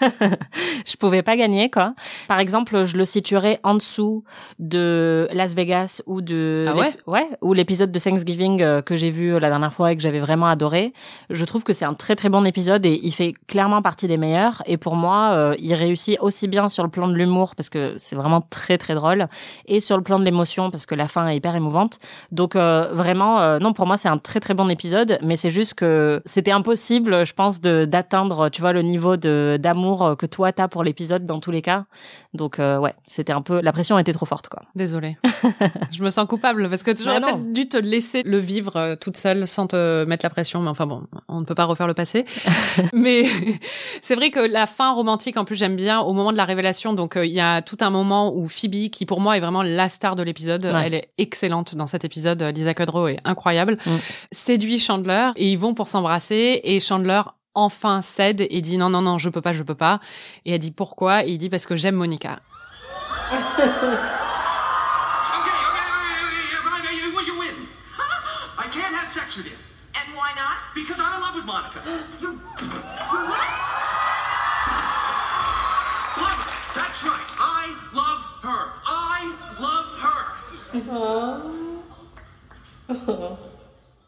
[0.84, 1.94] je pouvais pas gagner, quoi.
[2.26, 4.24] Par exemple, je le situerais en dessous
[4.58, 6.96] de Las Vegas ou de Ah ouais?
[7.06, 10.20] Ouais, ou l'épisode de Thanksgiving euh, que j'ai vu la dernière fois et que j'avais
[10.20, 10.92] vraiment adoré.
[11.30, 14.16] Je trouve que c'est un très très bon épisode et il fait clairement partie des
[14.16, 14.62] meilleurs.
[14.66, 17.94] Et pour moi, euh, il réussit aussi bien sur le plan de l'humour parce que
[17.96, 19.28] c'est vraiment très très drôle
[19.66, 21.98] et sur le plan de l'émotion parce que la fin est hyper émouvante.
[22.30, 25.50] Donc euh, vraiment, euh, non, pour moi c'est un très très bon épisode, mais c'est
[25.50, 30.14] juste que c'était impossible, je pense, de d'atteindre, tu vois, le niveau de d'amour euh,
[30.14, 31.84] que toi t'as pour l'épisode dans tous les cas.
[32.34, 34.62] Donc euh, ouais, c'était un peu, la pression était trop forte quoi.
[34.74, 35.16] Désolée.
[35.92, 37.38] je me sens coupable parce que j'aurais Mais non.
[37.38, 40.60] peut-être dû te laisser le vivre euh, toute seule sans te mettre la pression.
[40.60, 42.26] Mais enfin bon, on ne peut pas refaire le passé.
[42.92, 43.24] mais
[44.02, 46.92] c'est vrai que la fin romantique, en plus, j'aime bien au moment de la révélation.
[46.92, 49.62] Donc euh, il y a tout un moment où Phoebe, qui pour moi est vraiment
[49.62, 50.82] la star de l'épisode, Ouais.
[50.86, 52.42] elle est excellente dans cet épisode.
[52.42, 53.78] Lisa Kudrow est incroyable.
[53.86, 53.96] Mm.
[54.30, 57.22] Séduit Chandler et ils vont pour s'embrasser et Chandler
[57.54, 60.00] enfin cède et dit non non non je peux pas je peux pas
[60.46, 61.24] et elle dit pourquoi?
[61.24, 62.40] Et il dit parce que j'aime Monica
[80.92, 81.40] Aww.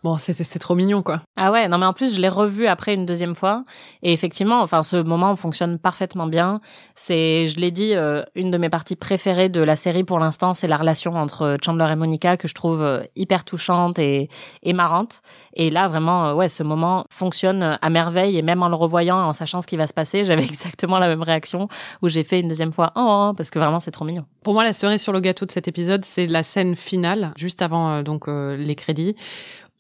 [0.05, 2.95] bon c'est trop mignon quoi Ah ouais, non mais en plus je l'ai revu après
[2.95, 3.65] une deuxième fois
[4.03, 6.61] et effectivement, enfin ce moment fonctionne parfaitement bien.
[6.95, 10.55] C'est, je l'ai dit, euh, une de mes parties préférées de la série pour l'instant,
[10.55, 14.29] c'est la relation entre Chandler et Monica que je trouve euh, hyper touchante et,
[14.63, 15.23] et marrante.
[15.55, 19.19] Et là vraiment, euh, ouais, ce moment fonctionne à merveille et même en le revoyant,
[19.19, 21.69] en sachant ce qui va se passer, j'avais exactement la même réaction
[22.03, 24.27] où j'ai fait une deuxième fois oh, oh parce que vraiment c'est trop mignon.
[24.45, 27.63] Pour moi, la cerise sur le gâteau de cet épisode, c'est la scène finale, juste
[27.63, 29.17] avant euh, donc euh, les crédits,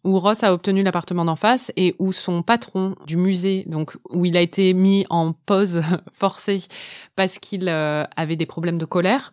[0.05, 4.25] où Ross a obtenu l'appartement d'en face et où son patron du musée, donc où
[4.25, 6.63] il a été mis en pause forcée
[7.17, 9.33] parce qu'il euh, avait des problèmes de colère,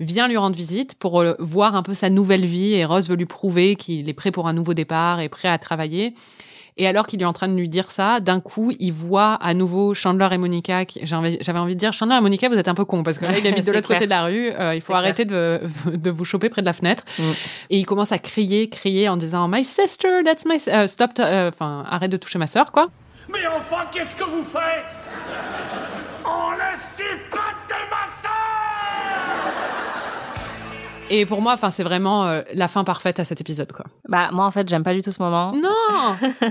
[0.00, 3.16] vient lui rendre visite pour euh, voir un peu sa nouvelle vie et Ross veut
[3.16, 6.14] lui prouver qu'il est prêt pour un nouveau départ et prêt à travailler.
[6.76, 9.54] Et alors qu'il est en train de lui dire ça, d'un coup, il voit à
[9.54, 10.84] nouveau Chandler et Monica.
[11.02, 13.38] J'avais envie de dire, Chandler et Monica, vous êtes un peu cons parce que là,
[13.38, 14.50] il habite de l'autre côté de la rue.
[14.50, 17.04] euh, il faut arrêter de, de vous choper près de la fenêtre.
[17.18, 17.22] Mm.
[17.70, 21.48] Et il commence à crier, crier en disant My sister, that's my, euh, stop, euh,
[21.48, 22.88] enfin, arrête de toucher ma sœur, quoi.
[23.32, 24.84] Mais enfin, qu'est-ce que vous faites?
[31.10, 33.84] Et pour moi, enfin, c'est vraiment euh, la fin parfaite à cet épisode, quoi.
[34.08, 35.52] Bah moi en fait j'aime pas du tout ce moment.
[35.54, 36.16] Non.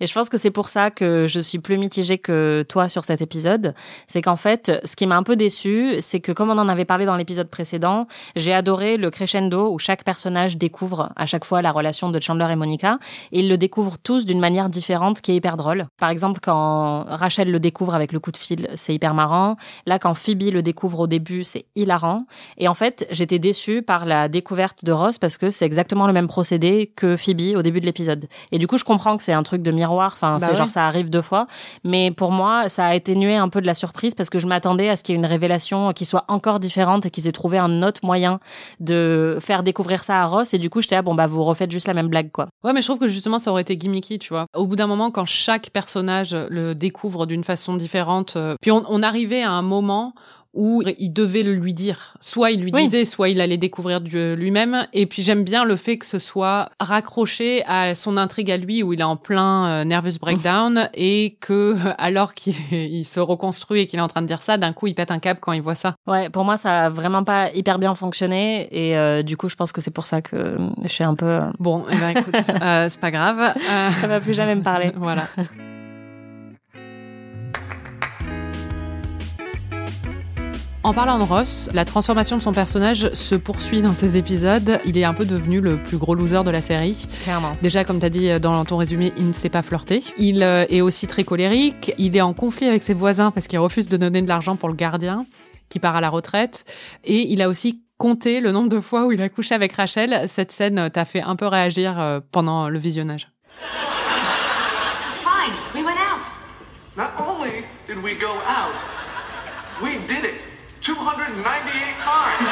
[0.00, 3.04] Et je pense que c'est pour ça que je suis plus mitigée que toi sur
[3.04, 3.74] cet épisode.
[4.06, 6.84] C'est qu'en fait, ce qui m'a un peu déçu, c'est que comme on en avait
[6.84, 8.06] parlé dans l'épisode précédent,
[8.36, 12.48] j'ai adoré le crescendo où chaque personnage découvre à chaque fois la relation de Chandler
[12.50, 12.98] et Monica.
[13.32, 15.86] Et ils le découvrent tous d'une manière différente qui est hyper drôle.
[15.98, 19.56] Par exemple, quand Rachel le découvre avec le coup de fil, c'est hyper marrant.
[19.86, 22.26] Là, quand Phoebe le découvre au début, c'est hilarant.
[22.58, 26.12] Et en fait, j'étais déçue par la découverte de Ross parce que c'est exactement le
[26.12, 28.26] même procédé que Phoebe au début de l'épisode.
[28.52, 30.12] Et du coup, je comprends que c'est un truc de miroir.
[30.14, 30.56] Enfin, Bah c'est ouais.
[30.56, 31.48] genre ça arrive deux fois.
[31.82, 34.88] Mais pour moi, ça a atténué un peu de la surprise parce que je m'attendais
[34.88, 37.58] à ce qu'il y ait une révélation qui soit encore différente et qu'ils aient trouvé
[37.58, 38.38] un autre moyen
[38.80, 40.54] de faire découvrir ça à Ross.
[40.54, 42.46] Et du coup, j'étais là, bon bah vous refaites juste la même blague quoi.
[42.62, 44.46] Ouais, mais je trouve que justement, ça aurait été gimmicky, tu vois.
[44.54, 48.84] Au bout d'un moment, quand chaque personnage le découvre d'une façon différente, euh, puis on,
[48.88, 50.14] on arrivait à un moment
[50.54, 52.14] où il devait le lui dire.
[52.20, 52.84] Soit il lui Oui.
[52.84, 54.86] disait, soit il allait découvrir du- lui-même.
[54.92, 58.82] Et puis j'aime bien le fait que ce soit raccroché à son intrigue à lui,
[58.82, 63.80] où il est en plein euh, nervous breakdown, et que alors qu'il il se reconstruit
[63.80, 65.52] et qu'il est en train de dire ça, d'un coup il pète un câble quand
[65.52, 65.94] il voit ça.
[66.06, 68.68] Ouais, pour moi, ça a vraiment pas hyper bien fonctionné.
[68.70, 71.26] Et euh, du coup, je pense que c'est pour ça que je suis un peu.
[71.26, 73.40] euh, Bon, eh ben, écoute, euh, c'est pas grave.
[73.40, 74.92] Euh, Ça va plus jamais me parler.
[74.96, 75.24] Voilà.
[80.84, 84.78] En parlant de Ross, la transformation de son personnage se poursuit dans ces épisodes.
[84.84, 87.08] Il est un peu devenu le plus gros loser de la série.
[87.22, 87.56] Clairement.
[87.62, 90.04] Déjà, comme tu as dit dans ton résumé, il ne sait pas flirter.
[90.18, 91.94] Il euh, est aussi très colérique.
[91.96, 94.68] Il est en conflit avec ses voisins parce qu'il refuse de donner de l'argent pour
[94.68, 95.24] le gardien
[95.70, 96.66] qui part à la retraite.
[97.02, 100.28] Et il a aussi compté le nombre de fois où il a couché avec Rachel.
[100.28, 103.30] Cette scène t'a fait un peu réagir euh, pendant le visionnage.
[105.22, 106.26] Fine, we went out.
[106.94, 108.74] Not only did we go out,
[109.82, 110.43] we did it
[110.84, 112.48] 298 times.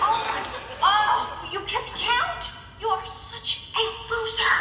[0.00, 0.24] Oh,
[0.82, 2.52] oh, you kept count?
[2.80, 4.56] You are such a loser.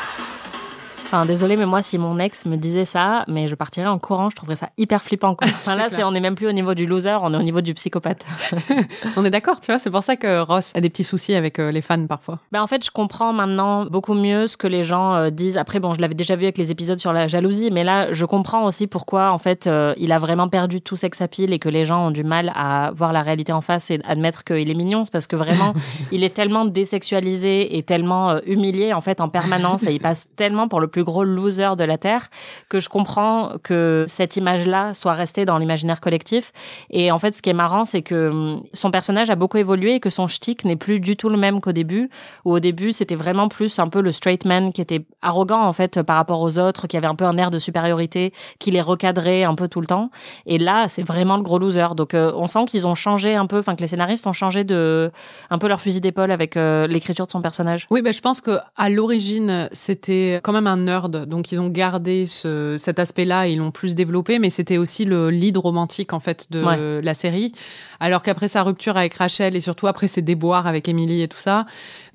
[1.11, 4.29] Enfin, désolé, mais moi, si mon ex me disait ça, mais je partirais en courant,
[4.29, 5.35] je trouverais ça hyper flippant.
[5.35, 5.49] Quoi.
[5.59, 7.63] Enfin, là, c'est, on est même plus au niveau du loser, on est au niveau
[7.63, 8.27] du psychopathe.
[9.17, 11.59] On est d'accord, tu vois, c'est pour ça que Ross a des petits soucis avec
[11.59, 12.39] euh, les fans parfois.
[12.53, 15.57] Ben, en fait, je comprends maintenant beaucoup mieux ce que les gens euh, disent.
[15.57, 18.25] Après, bon, je l'avais déjà vu avec les épisodes sur la jalousie, mais là, je
[18.27, 21.69] comprends aussi pourquoi, en fait, euh, il a vraiment perdu tout sex appeal et que
[21.69, 24.75] les gens ont du mal à voir la réalité en face et admettre qu'il est
[24.75, 25.05] mignon.
[25.05, 25.73] C'est parce que vraiment,
[26.13, 30.69] il est tellement désexualisé et tellement humilié, en fait, en permanence et il passe tellement
[30.69, 32.31] pour le plus gros loser de la Terre
[32.69, 36.53] que je comprends que cette image-là soit restée dans l'imaginaire collectif.
[36.91, 39.95] Et en fait, ce qui est marrant, c'est que hum, son personnage a beaucoup évolué
[39.95, 42.11] et que son shtick n'est plus du tout le même qu'au début.
[42.45, 45.73] Où au début, c'était vraiment plus un peu le straight man qui était arrogant en
[45.73, 48.81] fait par rapport aux autres, qui avait un peu un air de supériorité, qui les
[48.81, 50.11] recadrait un peu tout le temps.
[50.47, 51.95] Et là, c'est vraiment le gros loser.
[51.97, 54.65] Donc, euh, on sent qu'ils ont changé un peu, enfin que les scénaristes ont changé
[54.65, 55.11] de
[55.51, 57.87] un peu leur fusil d'épaule avec euh, l'écriture de son personnage.
[57.91, 61.69] Oui, bah, je pense que à l'origine, c'était quand même un nerd, donc ils ont
[61.69, 66.13] gardé ce, cet aspect-là, et ils l'ont plus développé, mais c'était aussi le lead romantique
[66.13, 67.03] en fait de Ouais.
[67.03, 67.53] la série.
[68.01, 71.39] Alors qu'après sa rupture avec Rachel et surtout après ses déboires avec Emily et tout
[71.39, 71.67] ça,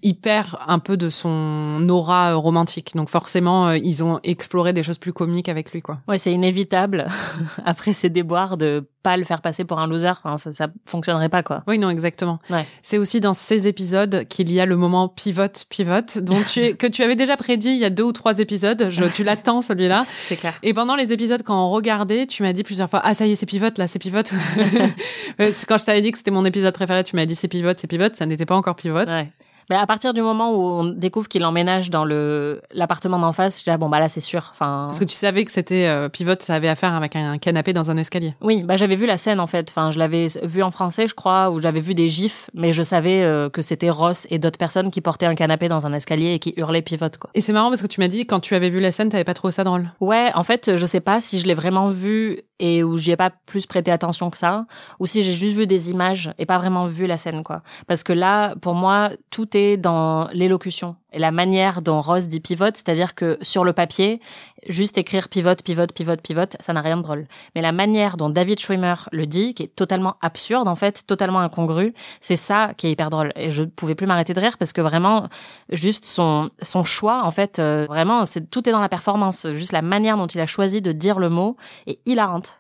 [0.04, 2.91] il perd un peu de son aura euh, romantique.
[2.96, 6.00] Donc forcément, euh, ils ont exploré des choses plus comiques avec lui, quoi.
[6.08, 7.08] Ouais, c'est inévitable
[7.65, 10.12] après ces déboires de pas le faire passer pour un loser.
[10.12, 11.63] Enfin, ça, ça fonctionnerait pas quoi.
[11.67, 12.39] Oui, non, exactement.
[12.50, 12.65] Ouais.
[12.82, 16.74] C'est aussi dans ces épisodes qu'il y a le moment pivot, pivot, dont tu es,
[16.74, 18.88] que tu avais déjà prédit il y a deux ou trois épisodes.
[18.89, 20.06] Je, tu l'attends celui-là.
[20.24, 20.56] C'est clair.
[20.63, 23.34] Et pendant les épisodes, quand on regardait, tu m'as dit plusieurs fois, ah ça y
[23.34, 24.24] est, c'est pivot là, c'est pivot.
[25.74, 27.88] Quand je t'avais dit que c'était mon épisode préféré, tu m'as dit c'est pivot, c'est
[27.88, 29.06] pivot, ça n'était pas encore pivot.
[29.08, 29.32] Ouais.
[29.69, 33.60] Mais à partir du moment où on découvre qu'il emménage dans le l'appartement d'en face,
[33.60, 34.49] je dis ah, bon bah là c'est sûr.
[34.52, 34.88] Enfin.
[34.88, 37.91] Parce que tu savais que c'était euh, pivot, ça avait affaire avec un canapé dans
[37.91, 38.36] un escalier.
[38.41, 39.69] Oui, bah j'avais vu la scène en fait.
[39.69, 42.84] Enfin, je l'avais vu en français, je crois, ou j'avais vu des gifs, mais je
[42.84, 46.34] savais euh, que c'était Ross et d'autres personnes qui portaient un canapé dans un escalier
[46.34, 47.30] et qui hurlaient pivot quoi.
[47.34, 49.23] Et c'est marrant parce que tu m'as dit quand tu avais vu la scène, t'avais
[49.23, 49.91] pas trouvé ça drôle.
[49.99, 53.17] Ouais, en fait, je sais pas si je l'ai vraiment vu et où j'y ai
[53.17, 54.65] pas plus prêté attention que ça,
[54.99, 57.62] ou si j'ai juste vu des images et pas vraiment vu la scène, quoi.
[57.88, 62.74] Parce que là, pour moi, tout dans l'élocution et la manière dont Rose dit pivot,
[62.74, 64.20] c'est-à-dire que sur le papier,
[64.68, 67.28] juste écrire pivot, pivot, pivot, pivot, ça n'a rien de drôle.
[67.56, 71.39] Mais la manière dont David Schwimmer le dit, qui est totalement absurde, en fait, totalement
[71.39, 73.32] incongru, c'est ça qui est hyper drôle.
[73.36, 75.30] Et je pouvais plus m'arrêter de rire parce que vraiment,
[75.70, 79.48] juste son, son choix, en fait, euh, vraiment, c'est, tout est dans la performance.
[79.54, 82.60] Juste la manière dont il a choisi de dire le mot est hilarante.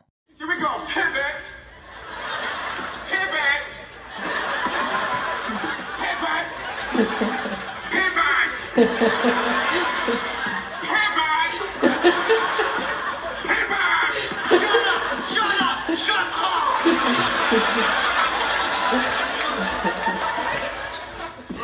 [0.95, 1.22] Here.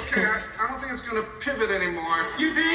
[0.09, 0.25] Okay,
[0.59, 2.25] I, don't think it's gonna pivot anymore.
[2.39, 2.68] You think?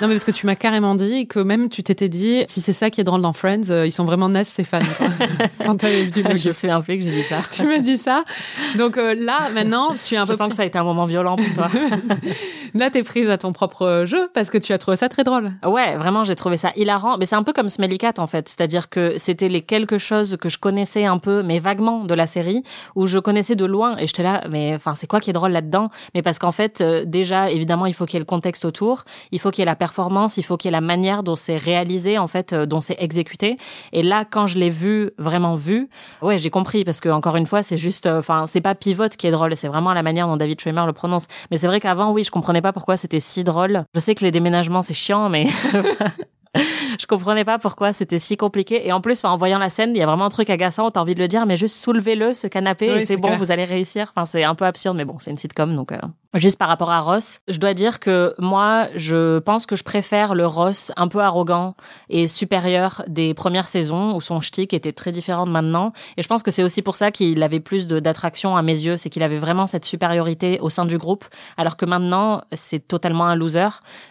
[0.00, 2.72] Non mais parce que tu m'as carrément dit que même tu t'étais dit si c'est
[2.72, 4.78] ça qui est drôle dans Friends, euh, ils sont vraiment nazes ces fans.
[5.64, 7.40] quand t'avais dit le je me souviens plus que j'ai dit ça.
[7.50, 8.22] tu m'as dit ça.
[8.76, 10.78] Donc euh, là maintenant, tu es un Je peu sens pris- que ça a été
[10.78, 11.68] un moment violent pour toi.
[12.74, 15.52] Là, t'es prise à ton propre jeu parce que tu as trouvé ça très drôle.
[15.64, 17.18] Ouais, vraiment, j'ai trouvé ça hilarant.
[17.18, 18.48] Mais c'est un peu comme Smelly Cat, en fait.
[18.48, 22.26] C'est-à-dire que c'était les quelque chose que je connaissais un peu, mais vaguement, de la
[22.26, 22.62] série,
[22.94, 23.96] où je connaissais de loin.
[23.98, 25.90] Et j'étais là, mais enfin, c'est quoi qui est drôle là-dedans?
[26.14, 29.04] Mais parce qu'en fait, euh, déjà, évidemment, il faut qu'il y ait le contexte autour,
[29.32, 31.36] il faut qu'il y ait la performance, il faut qu'il y ait la manière dont
[31.36, 33.58] c'est réalisé, en fait, euh, dont c'est exécuté.
[33.92, 35.88] Et là, quand je l'ai vu, vraiment vu,
[36.22, 36.84] ouais, j'ai compris.
[36.84, 39.54] Parce que, encore une fois, c'est juste, euh, enfin, c'est pas pivote qui est drôle,
[39.56, 41.26] c'est vraiment la manière dont David Schwimmer le prononce.
[41.50, 43.84] Mais c'est vrai qu'avant, oui, je comprenais pas pourquoi c'était si drôle.
[43.94, 45.46] Je sais que les déménagements, c'est chiant, mais
[47.00, 48.86] je comprenais pas pourquoi c'était si compliqué.
[48.86, 50.90] Et en plus, en voyant la scène, il y a vraiment un truc agaçant.
[50.90, 53.38] T'as envie de le dire, mais juste soulevez-le, ce canapé, Oui, et c'est bon, clair.
[53.38, 54.12] vous allez réussir.
[54.14, 55.92] Enfin, c'est un peu absurde, mais bon, c'est une sitcom, donc.
[55.92, 55.98] euh.
[56.34, 60.34] Juste par rapport à Ross, je dois dire que moi, je pense que je préfère
[60.34, 61.74] le Ross un peu arrogant
[62.10, 65.92] et supérieur des premières saisons où son shtick était très différent de maintenant.
[66.18, 68.98] Et je pense que c'est aussi pour ça qu'il avait plus d'attraction à mes yeux,
[68.98, 71.24] c'est qu'il avait vraiment cette supériorité au sein du groupe,
[71.56, 73.68] alors que maintenant, c'est totalement un loser.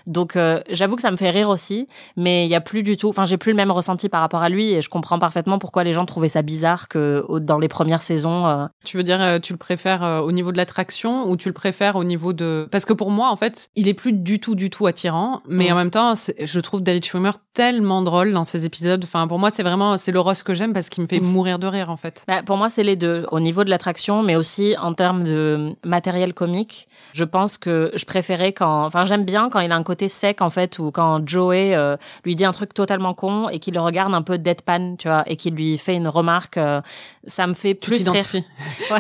[0.07, 2.97] Donc, euh, j'avoue que ça me fait rire aussi, mais il y a plus du
[2.97, 5.59] tout, enfin, j'ai plus le même ressenti par rapport à lui et je comprends parfaitement
[5.59, 8.47] pourquoi les gens trouvaient ça bizarre que dans les premières saisons.
[8.47, 11.47] euh, Tu veux dire, euh, tu le préfères euh, au niveau de l'attraction ou tu
[11.49, 12.67] le préfères au niveau de...
[12.71, 15.69] Parce que pour moi, en fait, il est plus du tout, du tout attirant, mais
[15.69, 15.71] Mm.
[15.71, 19.03] en même temps, je trouve David Schwimmer tellement drôle dans ses épisodes.
[19.03, 21.59] Enfin, pour moi, c'est vraiment, c'est le Ross que j'aime parce qu'il me fait mourir
[21.59, 22.23] de rire, en fait.
[22.27, 23.25] Bah, pour moi, c'est les deux.
[23.31, 28.05] Au niveau de l'attraction, mais aussi en termes de matériel comique, je pense que je
[28.05, 31.27] préférais quand, enfin, j'aime bien quand il a un côté sec, en fait, ou quand
[31.27, 34.95] Joey euh, lui dit un truc totalement con et qu'il le regarde un peu deadpan,
[34.97, 36.57] tu vois, et qu'il lui fait une remarque.
[36.57, 36.81] euh,
[37.25, 38.23] ça me fait plus rire.
[38.91, 38.99] Ouais.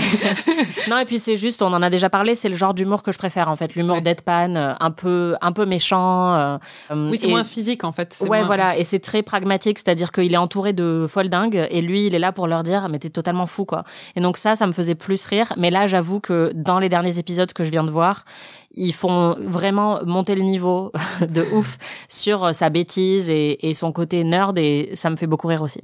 [0.89, 3.11] non, et puis c'est juste, on en a déjà parlé, c'est le genre d'humour que
[3.11, 3.75] je préfère, en fait.
[3.75, 4.01] L'humour Ouais.
[4.01, 6.33] deadpan, euh, un peu, un peu méchant.
[6.35, 6.57] euh,
[6.91, 8.15] Oui, c'est et- moins physique, en fait.
[8.21, 11.81] Ouais, moins- voilà, et c'est très pragmatique, c'est-à-dire qu'il est entouré de folles dingues et
[11.81, 13.83] lui, il est là pour leur dire mais t'es totalement fou quoi.
[14.15, 15.53] Et donc ça, ça me faisait plus rire.
[15.57, 18.06] Mais là, j'avoue que dans les derniers épisodes que je viens de voir,
[18.71, 20.91] ils font vraiment monter le niveau
[21.21, 25.47] de ouf sur sa bêtise et, et son côté nerd et ça me fait beaucoup
[25.47, 25.81] rire aussi.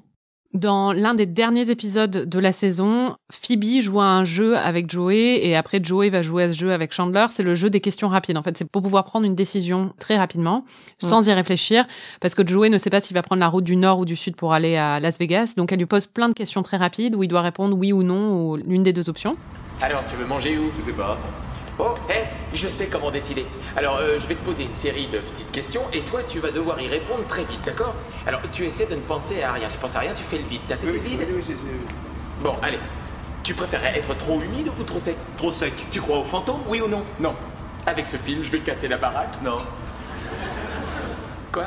[0.54, 5.40] Dans l'un des derniers épisodes de la saison, Phoebe joue à un jeu avec Joey
[5.44, 7.26] et après Joey va jouer à ce jeu avec Chandler.
[7.32, 8.38] C'est le jeu des questions rapides.
[8.38, 10.64] En fait, c'est pour pouvoir prendre une décision très rapidement,
[11.00, 11.88] sans y réfléchir,
[12.22, 14.16] parce que Joey ne sait pas s'il va prendre la route du nord ou du
[14.16, 15.56] sud pour aller à Las Vegas.
[15.58, 18.04] Donc elle lui pose plein de questions très rapides où il doit répondre oui ou
[18.04, 19.36] non ou l'une des deux options.
[19.82, 20.72] Alors, tu veux manger où?
[20.78, 21.18] Je sais pas.
[21.80, 23.46] Oh, hé, je sais comment décider.
[23.76, 26.52] Alors, euh, je vais te poser une série de petites questions et toi, tu vas
[26.52, 27.96] devoir y répondre très vite, d'accord?
[28.28, 29.68] Alors, tu essaies de ne penser à rien.
[29.72, 30.62] Tu penses à rien, tu fais le vide.
[30.68, 31.26] Ta tête est vide
[32.42, 32.80] Bon, allez.
[33.42, 35.16] Tu préférerais être trop humide ou trop sec?
[35.38, 35.74] Trop sec.
[35.92, 37.04] Tu crois aux fantômes, oui ou non?
[37.20, 37.34] Non.
[37.86, 39.42] Avec ce film, je vais casser la baraque?
[39.44, 39.58] Non.
[41.52, 41.66] Quoi?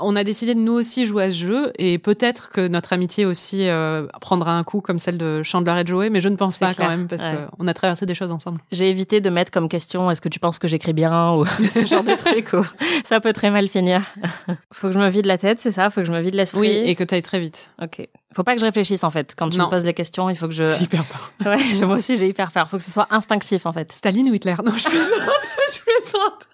[0.00, 3.26] On a décidé de nous aussi jouer à ce jeu et peut-être que notre amitié
[3.26, 6.56] aussi euh, prendra un coup comme celle de Chandler et Joey, mais je ne pense
[6.58, 6.88] pas clair.
[6.88, 7.46] quand même parce Ouais.
[7.58, 8.60] qu'on a traversé des choses ensemble.
[8.72, 11.86] J'ai évité de mettre comme question est-ce que tu penses que j'écris bien ou ce
[11.86, 12.64] genre de truc ou
[13.04, 14.02] ça peut très mal finir.
[14.72, 15.90] Faut que je me vide la tête, c'est ça?
[15.90, 16.60] Faut que je me vide l'esprit?
[16.60, 17.70] Oui, et que tu ailles très vite.
[17.82, 18.06] Ok.
[18.34, 19.34] Faut pas que je réfléchisse en fait.
[19.36, 19.64] Quand tu Non.
[19.66, 20.64] me poses les questions, il faut que je.
[20.64, 21.32] C'est hyper peur.
[21.46, 22.68] Ouais, je- moi aussi j'ai hyper peur.
[22.70, 23.90] Faut que ce soit instinctif en fait.
[23.92, 24.54] Staline ou Hitler?
[24.64, 26.46] Non, je plaisante, je plaisante.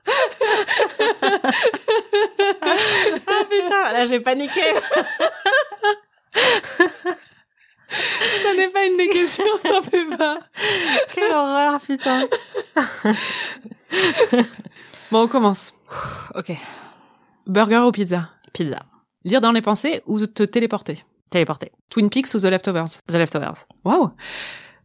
[3.26, 4.62] Ah putain, là j'ai paniqué.
[8.42, 10.38] Ça n'est pas une des questions, t'en fais pas.
[11.14, 12.28] Quelle horreur, putain.
[15.10, 15.74] Bon, on commence.
[16.34, 16.52] Ok.
[17.46, 18.30] Burger ou pizza?
[18.52, 18.82] Pizza.
[19.24, 21.04] Lire dans les pensées ou te téléporter?
[21.30, 21.72] Téléporté.
[21.90, 23.00] Twin Peaks ou The Leftovers?
[23.08, 23.66] The Leftovers.
[23.84, 24.10] Wow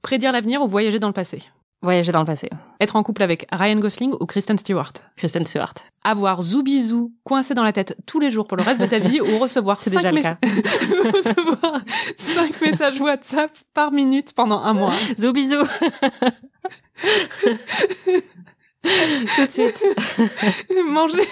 [0.02, 1.44] Prédire l'avenir ou voyager dans le passé?
[1.84, 2.48] Voyager dans le passé.
[2.80, 4.94] Être en couple avec Ryan Gosling ou Kristen Stewart?
[5.15, 5.74] Kristen Stewart.
[6.04, 9.20] Avoir Zoubizou coincé dans la tête tous les jours pour le reste de ta vie
[9.20, 10.38] ou recevoir C'est cinq déjà le cas.
[11.12, 11.82] recevoir
[12.17, 14.94] cinq messages WhatsApp par minute pendant un mois.
[15.17, 15.56] Zou bisous.
[19.36, 19.84] Tout de suite.
[20.88, 21.28] manger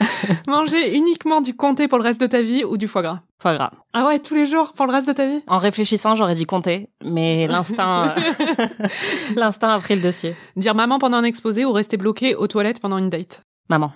[0.46, 3.20] manger uniquement du comté pour le reste de ta vie ou du foie gras?
[3.38, 3.72] Foie gras.
[3.92, 5.42] Ah ouais, tous les jours pour le reste de ta vie?
[5.46, 8.76] En réfléchissant, j'aurais dit compter, mais l'instinct, euh,
[9.36, 10.34] l'instinct a pris le dessus.
[10.56, 13.42] Dire maman pendant un exposé ou rester bloqué aux toilettes pendant une date?
[13.68, 13.92] Maman.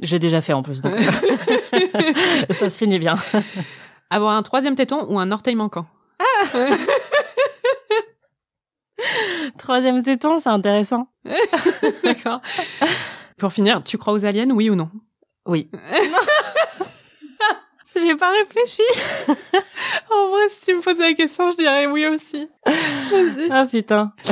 [0.00, 0.94] J'ai déjà fait en plus, donc
[2.50, 3.14] ça se finit bien.
[4.10, 5.86] Avoir un troisième téton ou un orteil manquant?
[9.58, 11.08] Troisième téton, c'est intéressant.
[12.02, 12.40] D'accord.
[13.38, 14.88] Pour finir, tu crois aux aliens, oui ou non?
[15.46, 15.68] Oui.
[17.96, 18.82] J'ai pas réfléchi.
[20.14, 22.48] En vrai, si tu me posais la question, je dirais oui aussi.
[23.50, 24.12] Ah putain.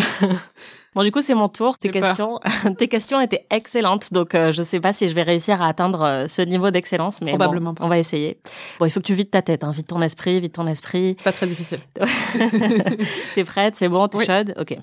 [0.94, 1.78] Bon, du coup, c'est mon tour.
[1.78, 2.40] Tes questions,
[2.76, 6.02] tes questions étaient excellentes, donc euh, je sais pas si je vais réussir à atteindre
[6.02, 7.84] euh, ce niveau d'excellence, mais Probablement bon, pas.
[7.84, 8.40] on va essayer.
[8.80, 9.70] Bon, il faut que tu vides ta tête, hein.
[9.70, 11.14] vide ton esprit, vide ton esprit.
[11.18, 11.78] C'est pas très difficile.
[13.36, 14.26] T'es prête, c'est bon, t'es Oui.
[14.26, 14.52] chaude?
[14.58, 14.76] Ok.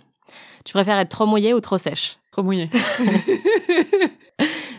[0.63, 2.17] Tu préfères être trop mouillée ou trop sèche?
[2.31, 2.69] Trop mouillé.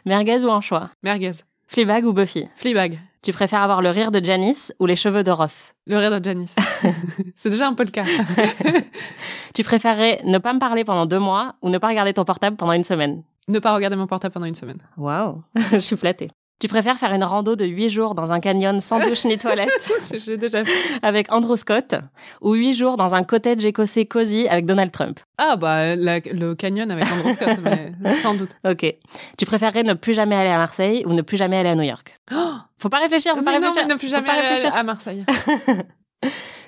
[0.04, 0.90] Merguez ou anchois?
[1.02, 1.32] Merguez.
[1.66, 2.48] Fleabag ou Buffy?
[2.56, 2.98] Fleabag.
[3.22, 5.72] Tu préfères avoir le rire de Janice ou les cheveux de Ross?
[5.86, 6.54] Le rire de Janice.
[7.36, 8.04] C'est déjà un peu le cas.
[9.54, 12.56] Tu préférerais ne pas me parler pendant deux mois ou ne pas regarder ton portable
[12.56, 13.24] pendant une semaine?
[13.48, 14.78] Ne pas regarder mon portable pendant une semaine.
[14.96, 16.30] Waouh, je suis flattée.
[16.60, 19.92] Tu préfères faire une rando de huit jours dans un canyon sans douche ni toilette
[20.12, 20.72] J'ai déjà fait.
[21.02, 21.94] avec Andrew Scott
[22.40, 25.20] ou huit jours dans un cottage écossais cosy avec Donald Trump?
[25.38, 27.58] Ah bah la- le canyon avec Andrew Scott,
[28.00, 28.50] mais sans doute.
[28.66, 28.92] Ok.
[29.38, 31.82] Tu préférerais ne plus jamais aller à Marseille ou ne plus jamais aller à New
[31.82, 32.18] York?
[32.80, 33.86] Faut pas réfléchir, faut pas non, réfléchir.
[33.88, 34.74] mais ne plus jamais aller réfléchir.
[34.74, 35.24] à Marseille.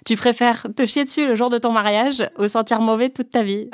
[0.07, 3.42] Tu préfères te chier dessus le jour de ton mariage ou sentir mauvais toute ta
[3.42, 3.68] vie?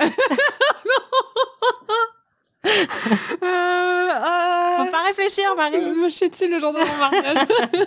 [2.67, 5.93] Euh, euh, Faut pas réfléchir, Marie.
[5.93, 7.47] me chier dessus le jour de mon mariage.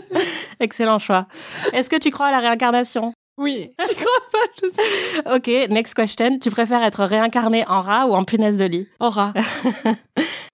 [0.60, 1.28] Excellent choix.
[1.74, 3.14] Est-ce que tu crois à la réincarnation?
[3.38, 3.70] Oui.
[3.90, 4.38] Tu crois pas?
[4.62, 5.36] Je sais.
[5.36, 6.40] Ok, next question.
[6.40, 8.88] Tu préfères être réincarné en rat ou en punaise de lit?
[9.00, 9.34] Aura.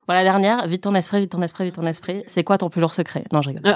[0.07, 0.67] Voilà, la dernière.
[0.67, 2.23] Vite ton esprit, vite ton esprit, vite ton esprit.
[2.27, 3.23] C'est quoi ton plus lourd secret?
[3.33, 3.73] Non, je rigole.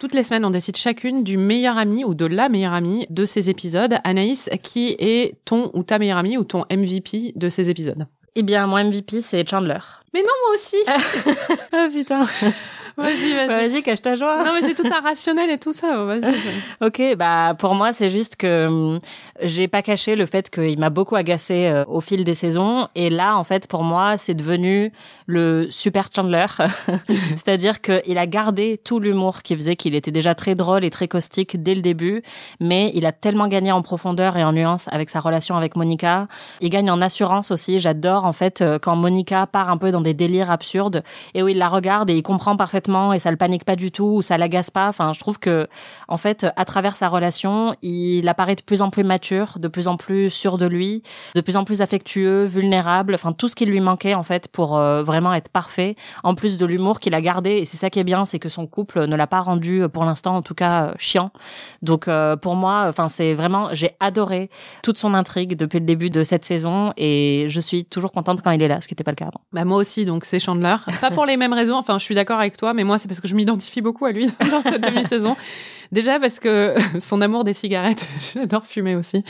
[0.00, 3.24] Toutes les semaines, on décide chacune du meilleur ami ou de la meilleure amie de
[3.24, 3.96] ces épisodes.
[4.04, 8.06] Anaïs, qui est ton ou ta meilleure amie ou ton MVP de ces épisodes?
[8.36, 9.80] Eh bien, mon MVP, c'est Chandler.
[10.14, 10.76] Mais non, moi aussi
[11.72, 12.22] Ah putain.
[12.98, 13.46] Vas-y, vas-y.
[13.46, 14.44] Vas-y, cache ta joie.
[14.44, 16.04] Non, mais j'ai tout un rationnel et tout ça.
[16.04, 16.34] Vas-y.
[16.80, 19.00] Ok, bah pour moi c'est juste que hum,
[19.42, 23.10] j'ai pas caché le fait qu'il m'a beaucoup agacé euh, au fil des saisons et
[23.10, 24.92] là en fait pour moi c'est devenu
[25.26, 26.46] le super Chandler,
[27.30, 31.06] c'est-à-dire qu'il a gardé tout l'humour qui faisait qu'il était déjà très drôle et très
[31.06, 32.22] caustique dès le début,
[32.60, 36.28] mais il a tellement gagné en profondeur et en nuance avec sa relation avec Monica.
[36.60, 37.78] Il gagne en assurance aussi.
[37.78, 41.02] J'adore en fait euh, quand Monica part un peu dans des délires absurdes
[41.34, 43.90] et où il la regarde et il comprend parfaitement et ça le panique pas du
[43.90, 44.88] tout ou ça l'agace pas.
[44.88, 45.68] Enfin, je trouve que
[46.08, 49.88] en fait, à travers sa relation, il apparaît de plus en plus mature, de plus
[49.88, 51.02] en plus sûr de lui,
[51.34, 53.14] de plus en plus affectueux, vulnérable.
[53.14, 55.94] Enfin, tout ce qui lui manquait en fait pour euh, vraiment être parfait.
[56.24, 58.48] En plus de l'humour qu'il a gardé, et c'est ça qui est bien, c'est que
[58.48, 61.30] son couple ne l'a pas rendu, euh, pour l'instant en tout cas, euh, chiant.
[61.82, 62.08] Donc
[62.42, 64.50] pour moi, enfin c'est vraiment, j'ai adoré
[64.82, 68.50] toute son intrigue depuis le début de cette saison, et je suis toujours contente quand
[68.50, 69.40] il est là, ce qui n'était pas le cas avant.
[69.52, 70.76] Bah moi aussi, donc c'est Chandler.
[71.00, 71.76] Pas pour les mêmes raisons.
[71.76, 74.12] Enfin, je suis d'accord avec toi, mais moi c'est parce que je m'identifie beaucoup à
[74.12, 75.36] lui dans cette demi-saison.
[75.92, 79.24] Déjà parce que son amour des cigarettes, j'adore fumer aussi.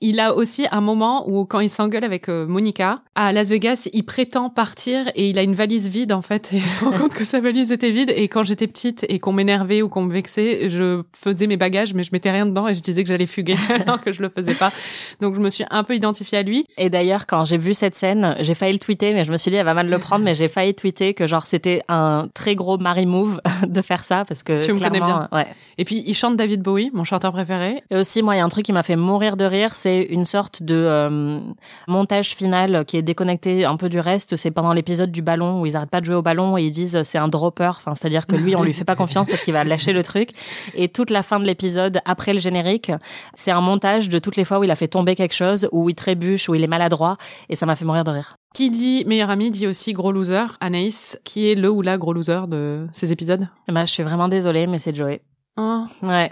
[0.00, 3.88] Il a aussi un moment où quand il s'engueule avec euh, Monica à Las Vegas,
[3.92, 6.92] il prétend partir et il a une valise vide en fait et il se rend
[6.92, 10.02] compte que sa valise était vide et quand j'étais petite et qu'on m'énervait ou qu'on
[10.02, 13.08] me vexait, je faisais mes bagages mais je mettais rien dedans et je disais que
[13.08, 14.72] j'allais fuguer alors que je le faisais pas.
[15.20, 16.66] Donc je me suis un peu identifiée à lui.
[16.76, 19.50] Et d'ailleurs, quand j'ai vu cette scène, j'ai failli le tweeter, mais je me suis
[19.50, 22.54] dit, elle va mal le prendre, mais j'ai failli tweeter que genre c'était un très
[22.54, 25.46] gros Marie move de faire ça parce que Tu me connais clairement, ouais.
[25.78, 27.78] Et puis il chante David Bowie, mon chanteur préféré.
[27.88, 30.02] Et aussi, moi, il y a un truc qui m'a fait mourir de rire, c'est
[30.02, 31.40] une sorte de euh,
[31.86, 34.36] montage final qui est déconnecté un peu du reste.
[34.36, 36.70] C'est pendant l'épisode du ballon où ils arrêtent pas de jouer au ballon et ils
[36.70, 37.70] disent euh, c'est un dropper.
[37.70, 40.32] Enfin, c'est-à-dire que lui, on lui fait pas confiance parce qu'il va lâcher le truc.
[40.74, 42.92] Et toute la fin de l'épisode, après le générique,
[43.32, 45.88] c'est un montage de toutes les fois où il a fait tomber quelque chose, où
[45.88, 47.16] il trébuche, où il est maladroit.
[47.48, 48.36] Et ça m'a fait mourir de rire.
[48.52, 50.44] Qui dit meilleur ami dit aussi gros loser.
[50.60, 53.48] Anaïs, qui est le ou la gros loser de ces épisodes?
[53.70, 55.22] Et ben, je suis vraiment désolée, mais c'est Joey.
[55.60, 56.30] Oh, Ouais.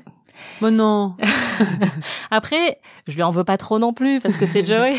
[0.61, 1.15] Bon non.
[2.31, 4.97] Après, je lui en veux pas trop non plus parce que c'est Joey.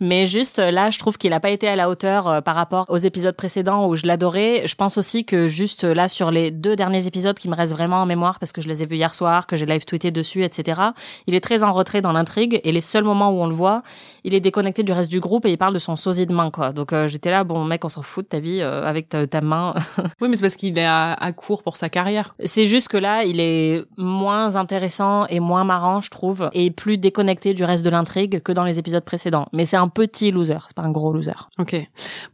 [0.00, 2.86] Mais juste là, je trouve qu'il a pas été à la hauteur euh, par rapport
[2.88, 4.66] aux épisodes précédents où je l'adorais.
[4.66, 8.02] Je pense aussi que juste là sur les deux derniers épisodes qui me restent vraiment
[8.02, 10.44] en mémoire parce que je les ai vus hier soir, que j'ai live tweeté dessus,
[10.44, 10.80] etc.
[11.26, 13.82] Il est très en retrait dans l'intrigue et les seuls moments où on le voit,
[14.24, 16.50] il est déconnecté du reste du groupe et il parle de son sosie de main
[16.50, 16.72] quoi.
[16.72, 19.26] Donc euh, j'étais là, bon mec, on s'en fout de ta vie euh, avec ta,
[19.26, 19.74] ta main.
[20.20, 22.34] Oui, mais c'est parce qu'il est à, à court pour sa carrière.
[22.44, 26.98] C'est juste que là, il est moins intéressant et moins marrant, je trouve, et plus
[26.98, 29.46] déconnecté du reste de l'intrigue que dans les épisodes précédents.
[29.52, 31.32] Mais c'est un petit loser, c'est pas un gros loser.
[31.58, 31.74] Ok.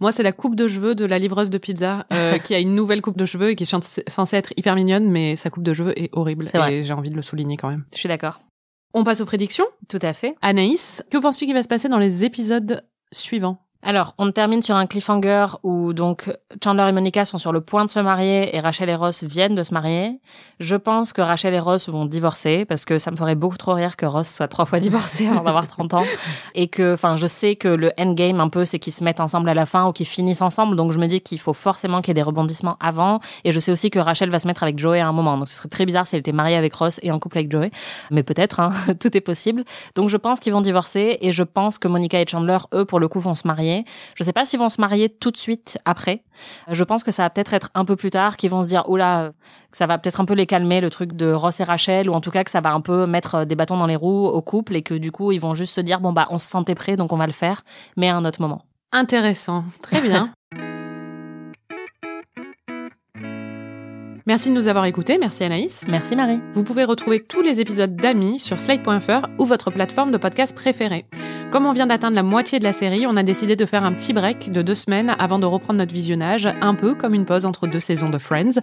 [0.01, 2.75] Moi, c'est la coupe de cheveux de la livreuse de pizza euh, qui a une
[2.75, 5.73] nouvelle coupe de cheveux et qui est censée- être hyper mignonne, mais sa coupe de
[5.73, 6.49] cheveux est horrible.
[6.51, 6.75] C'est vrai.
[6.75, 7.85] Et j'ai envie de le souligner quand même.
[7.93, 8.41] Je suis d'accord.
[8.95, 9.67] On passe aux prédictions.
[9.89, 10.35] Tout à fait.
[10.43, 13.59] Anaïs, que penses-tu qu'il va se passer dans les épisodes suivants?
[13.83, 17.85] Alors, on termine sur un cliffhanger où donc Chandler et Monica sont sur le point
[17.85, 20.19] de se marier et Rachel et Ross viennent de se marier.
[20.59, 23.75] Je pense que Rachel et Ross vont divorcer parce que ça me ferait beaucoup trop
[23.75, 26.05] rire que Ross soit trois fois divorcé avant d'avoir 30 ans
[26.55, 29.49] et que, enfin, je sais que le endgame un peu c'est qu'ils se mettent ensemble
[29.49, 30.75] à la fin ou qu'ils finissent ensemble.
[30.75, 33.21] Donc je me dis qu'il faut forcément qu'il y ait des rebondissements avant.
[33.45, 35.39] Et je sais aussi que Rachel va se mettre avec Joey à un moment.
[35.39, 37.53] Donc ce serait très bizarre si elle était mariée avec Ross et en couple avec
[37.53, 37.71] Joey.
[38.11, 39.65] Mais peut-être, hein, tout est possible.
[39.95, 42.99] Donc je pense qu'ils vont divorcer et je pense que Monica et Chandler, eux, pour
[42.99, 43.85] le coup, vont se marier marier.
[44.15, 46.23] Je sais pas s'ils vont se marier tout de suite après.
[46.71, 48.89] Je pense que ça va peut-être être un peu plus tard qu'ils vont se dire
[48.89, 49.33] oula,
[49.71, 52.15] que ça va peut-être un peu les calmer le truc de Ross et Rachel ou
[52.15, 54.43] en tout cas que ça va un peu mettre des bâtons dans les roues au
[54.43, 56.75] couple et que du coup ils vont juste se dire bon bah on se sentait
[56.75, 57.63] prêt donc on va le faire
[57.97, 58.63] mais à un autre moment.
[58.93, 59.65] Intéressant.
[59.83, 60.31] Très bien.
[64.27, 65.85] Merci de nous avoir écoutés, merci Anaïs.
[65.87, 66.41] Merci Marie.
[66.53, 71.07] Vous pouvez retrouver tous les épisodes d'Amis sur slate.fr ou votre plateforme de podcast préférée.
[71.51, 73.93] Comme on vient d'atteindre la moitié de la série, on a décidé de faire un
[73.93, 77.47] petit break de deux semaines avant de reprendre notre visionnage, un peu comme une pause
[77.47, 78.59] entre deux saisons de Friends.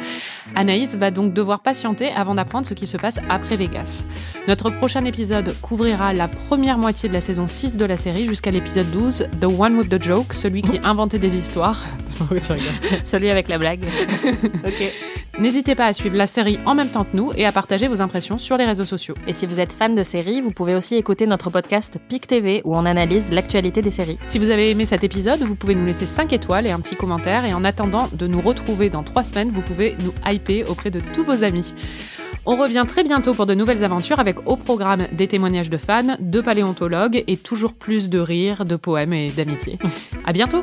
[0.55, 4.03] Anaïs va donc devoir patienter avant d'apprendre ce qui se passe après Vegas.
[4.49, 8.51] Notre prochain épisode couvrira la première moitié de la saison 6 de la série jusqu'à
[8.51, 11.79] l'épisode 12, The One with the Joke, celui qui inventait des histoires.
[13.03, 13.85] celui avec la blague.
[14.65, 15.22] ok.
[15.39, 18.01] N'hésitez pas à suivre la série en même temps que nous et à partager vos
[18.01, 19.15] impressions sur les réseaux sociaux.
[19.27, 22.61] Et si vous êtes fan de séries, vous pouvez aussi écouter notre podcast PIC TV
[22.65, 24.19] où on analyse l'actualité des séries.
[24.27, 26.95] Si vous avez aimé cet épisode, vous pouvez nous laisser 5 étoiles et un petit
[26.95, 27.45] commentaire.
[27.45, 31.01] Et en attendant de nous retrouver dans 3 semaines, vous pouvez nous hyper auprès de
[31.13, 31.73] tous vos amis.
[32.45, 36.17] On revient très bientôt pour de nouvelles aventures avec au programme des témoignages de fans,
[36.19, 39.79] de paléontologues et toujours plus de rires, de poèmes et d'amitié.
[40.25, 40.61] à bientôt!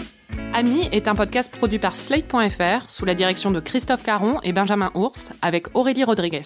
[0.53, 4.91] Ami est un podcast produit par Slate.fr sous la direction de Christophe Caron et Benjamin
[4.95, 6.43] Ours avec Aurélie Rodriguez.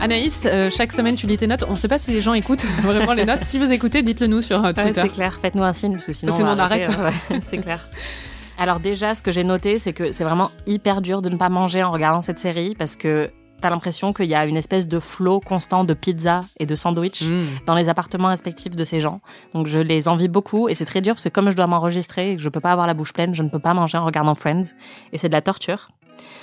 [0.00, 1.64] Anaïs, euh, chaque semaine tu lis tes notes.
[1.68, 3.42] On ne sait pas si les gens écoutent vraiment les notes.
[3.42, 4.82] Si vous écoutez, dites-le nous sur euh, Twitter.
[4.82, 6.90] Ouais, c'est clair, faites-nous un signe parce que sinon, on, arrête.
[6.98, 7.88] Euh, c'est clair.
[8.60, 11.48] Alors déjà, ce que j'ai noté, c'est que c'est vraiment hyper dur de ne pas
[11.48, 13.30] manger en regardant cette série parce que
[13.62, 17.22] t'as l'impression qu'il y a une espèce de flot constant de pizza et de sandwich
[17.22, 17.44] Mm.
[17.64, 19.22] dans les appartements respectifs de ces gens.
[19.54, 22.32] Donc je les envie beaucoup et c'est très dur parce que comme je dois m'enregistrer
[22.32, 24.04] et que je peux pas avoir la bouche pleine, je ne peux pas manger en
[24.04, 24.74] regardant Friends
[25.14, 25.88] et c'est de la torture.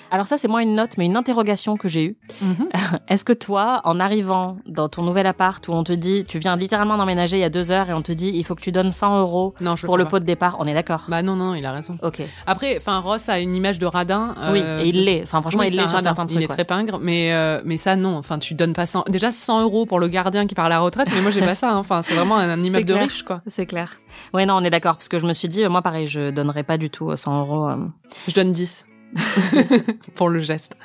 [0.09, 2.17] Alors ça, c'est moins une note, mais une interrogation que j'ai eue.
[2.41, 2.69] Mhm.
[3.09, 6.55] Est-ce que toi, en arrivant dans ton nouvel appart où on te dit, tu viens
[6.55, 8.71] littéralement d'emménager il y a deux heures et on te dit, il faut que tu
[8.71, 11.03] donnes 100 euros Non, je pour le pot de départ, on est d'accord?
[11.09, 11.97] Bah non, non, il a raison.
[12.03, 12.21] Ok.
[12.45, 14.33] Après, enfin, Ross a une image de radin.
[14.53, 15.23] Oui, euh, et il l'est.
[15.23, 16.15] Enfin, franchement, oui, il l'est sur radin.
[16.15, 16.43] certains Il trucs.
[16.43, 16.55] est ouais.
[16.55, 18.15] très pingre, mais euh, mais ça non.
[18.17, 19.03] Enfin, tu donnes pas 100.
[19.09, 21.55] Déjà 100 euros pour le gardien qui part à la retraite, mais moi j'ai pas
[21.55, 21.71] ça.
[21.71, 21.77] hein.
[21.77, 23.41] Enfin, c'est vraiment un, un immeuble de riche, quoi.
[23.45, 23.99] C'est clair.
[24.33, 26.29] Ouais, non, on est d'accord, parce que je me suis dit, euh, moi, pareil, je
[26.31, 27.67] donnerais pas du tout euh, 100 euros.
[27.67, 27.75] euh.
[28.27, 28.85] Je donne 10
[30.15, 30.75] pour le geste.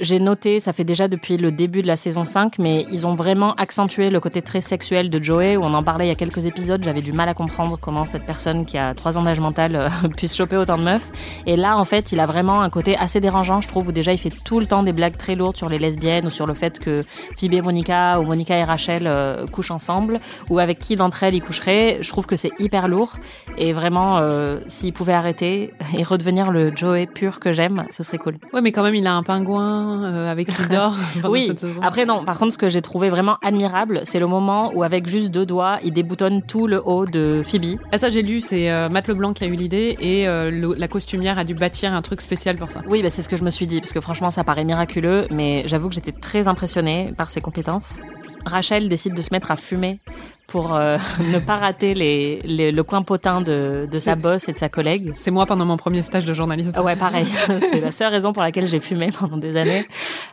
[0.00, 3.14] J'ai noté, ça fait déjà depuis le début de la saison 5, mais ils ont
[3.14, 6.14] vraiment accentué le côté très sexuel de Joey, où on en parlait il y a
[6.14, 9.40] quelques épisodes, j'avais du mal à comprendre comment cette personne qui a trois ans d'âge
[9.40, 11.10] mental euh, puisse choper autant de meufs.
[11.46, 14.14] Et là, en fait, il a vraiment un côté assez dérangeant, je trouve, où déjà
[14.14, 16.54] il fait tout le temps des blagues très lourdes sur les lesbiennes, ou sur le
[16.54, 17.04] fait que
[17.38, 21.34] Phoebe et Monica, ou Monica et Rachel euh, couchent ensemble, ou avec qui d'entre elles
[21.34, 21.98] il coucherait.
[22.00, 23.18] Je trouve que c'est hyper lourd,
[23.58, 28.18] et vraiment, euh, s'il pouvait arrêter et redevenir le Joey pur que j'aime, ce serait
[28.18, 28.38] cool.
[28.54, 31.46] Ouais, mais quand même, il a un pingouin euh, avec qui dort pendant Oui.
[31.48, 31.80] cette saison.
[31.82, 32.24] Après non.
[32.24, 35.46] Par contre, ce que j'ai trouvé vraiment admirable, c'est le moment où avec juste deux
[35.46, 37.78] doigts, il déboutonne tout le haut de Phoebe.
[37.92, 40.74] Ah, ça j'ai lu, c'est euh, Matt Leblanc qui a eu l'idée et euh, le-
[40.76, 42.80] la costumière a dû bâtir un truc spécial pour ça.
[42.88, 45.26] Oui, bah, c'est ce que je me suis dit, parce que franchement, ça paraît miraculeux,
[45.30, 48.00] mais j'avoue que j'étais très impressionnée par ses compétences.
[48.44, 50.00] Rachel décide de se mettre à fumer
[50.46, 50.98] pour euh,
[51.32, 54.58] ne pas rater les, les- le coin potin de, de sa C'est- boss et de
[54.58, 55.12] sa collègue.
[55.14, 56.72] C'est moi pendant mon premier stage de journalisme.
[56.74, 57.26] Ah Ouais, pareil.
[57.60, 59.86] c'est la seule raison pour laquelle j'ai fumé pendant des années.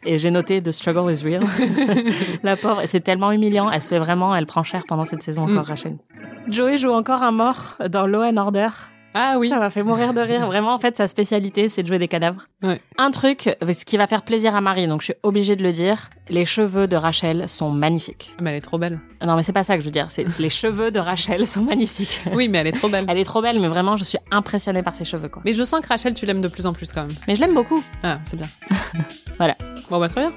[0.04, 1.44] Et j'ai noté The struggle is real.
[2.44, 3.70] la pauvre, c'est tellement humiliant.
[3.72, 5.70] Elle se fait vraiment, elle prend cher pendant cette saison encore, Mm.
[5.70, 5.98] Rachel.
[6.50, 8.70] Joey joue encore un mort dans Law and Order.
[9.14, 9.50] Ah oui.
[9.50, 10.46] Ça m'a fait mourir de rire.
[10.46, 12.48] Vraiment, en fait, sa spécialité, c'est de jouer des cadavres.
[12.62, 12.80] Ouais.
[12.98, 15.74] Un truc, ce qui va faire plaisir à Marie, donc je suis obligée de le
[15.74, 18.36] dire, les cheveux de Rachel sont magnifiques.
[18.42, 19.00] Mais elle est trop belle.
[19.26, 20.12] Non, mais c'est pas ça que je veux dire.
[20.12, 22.22] C'est les cheveux de Rachel sont magnifiques.
[22.34, 23.06] Oui, mais elle est trop belle.
[23.08, 25.42] Elle est trop belle, mais vraiment, je suis impressionnée par ses cheveux, quoi.
[25.46, 27.16] Mais je sens que Rachel, tu l'aimes de plus en plus quand même.
[27.28, 27.84] Mais je l'aime beaucoup.
[28.04, 28.50] Ah, c'est bien.
[29.38, 29.56] Voilà.
[29.90, 30.34] Bon, bah très bien.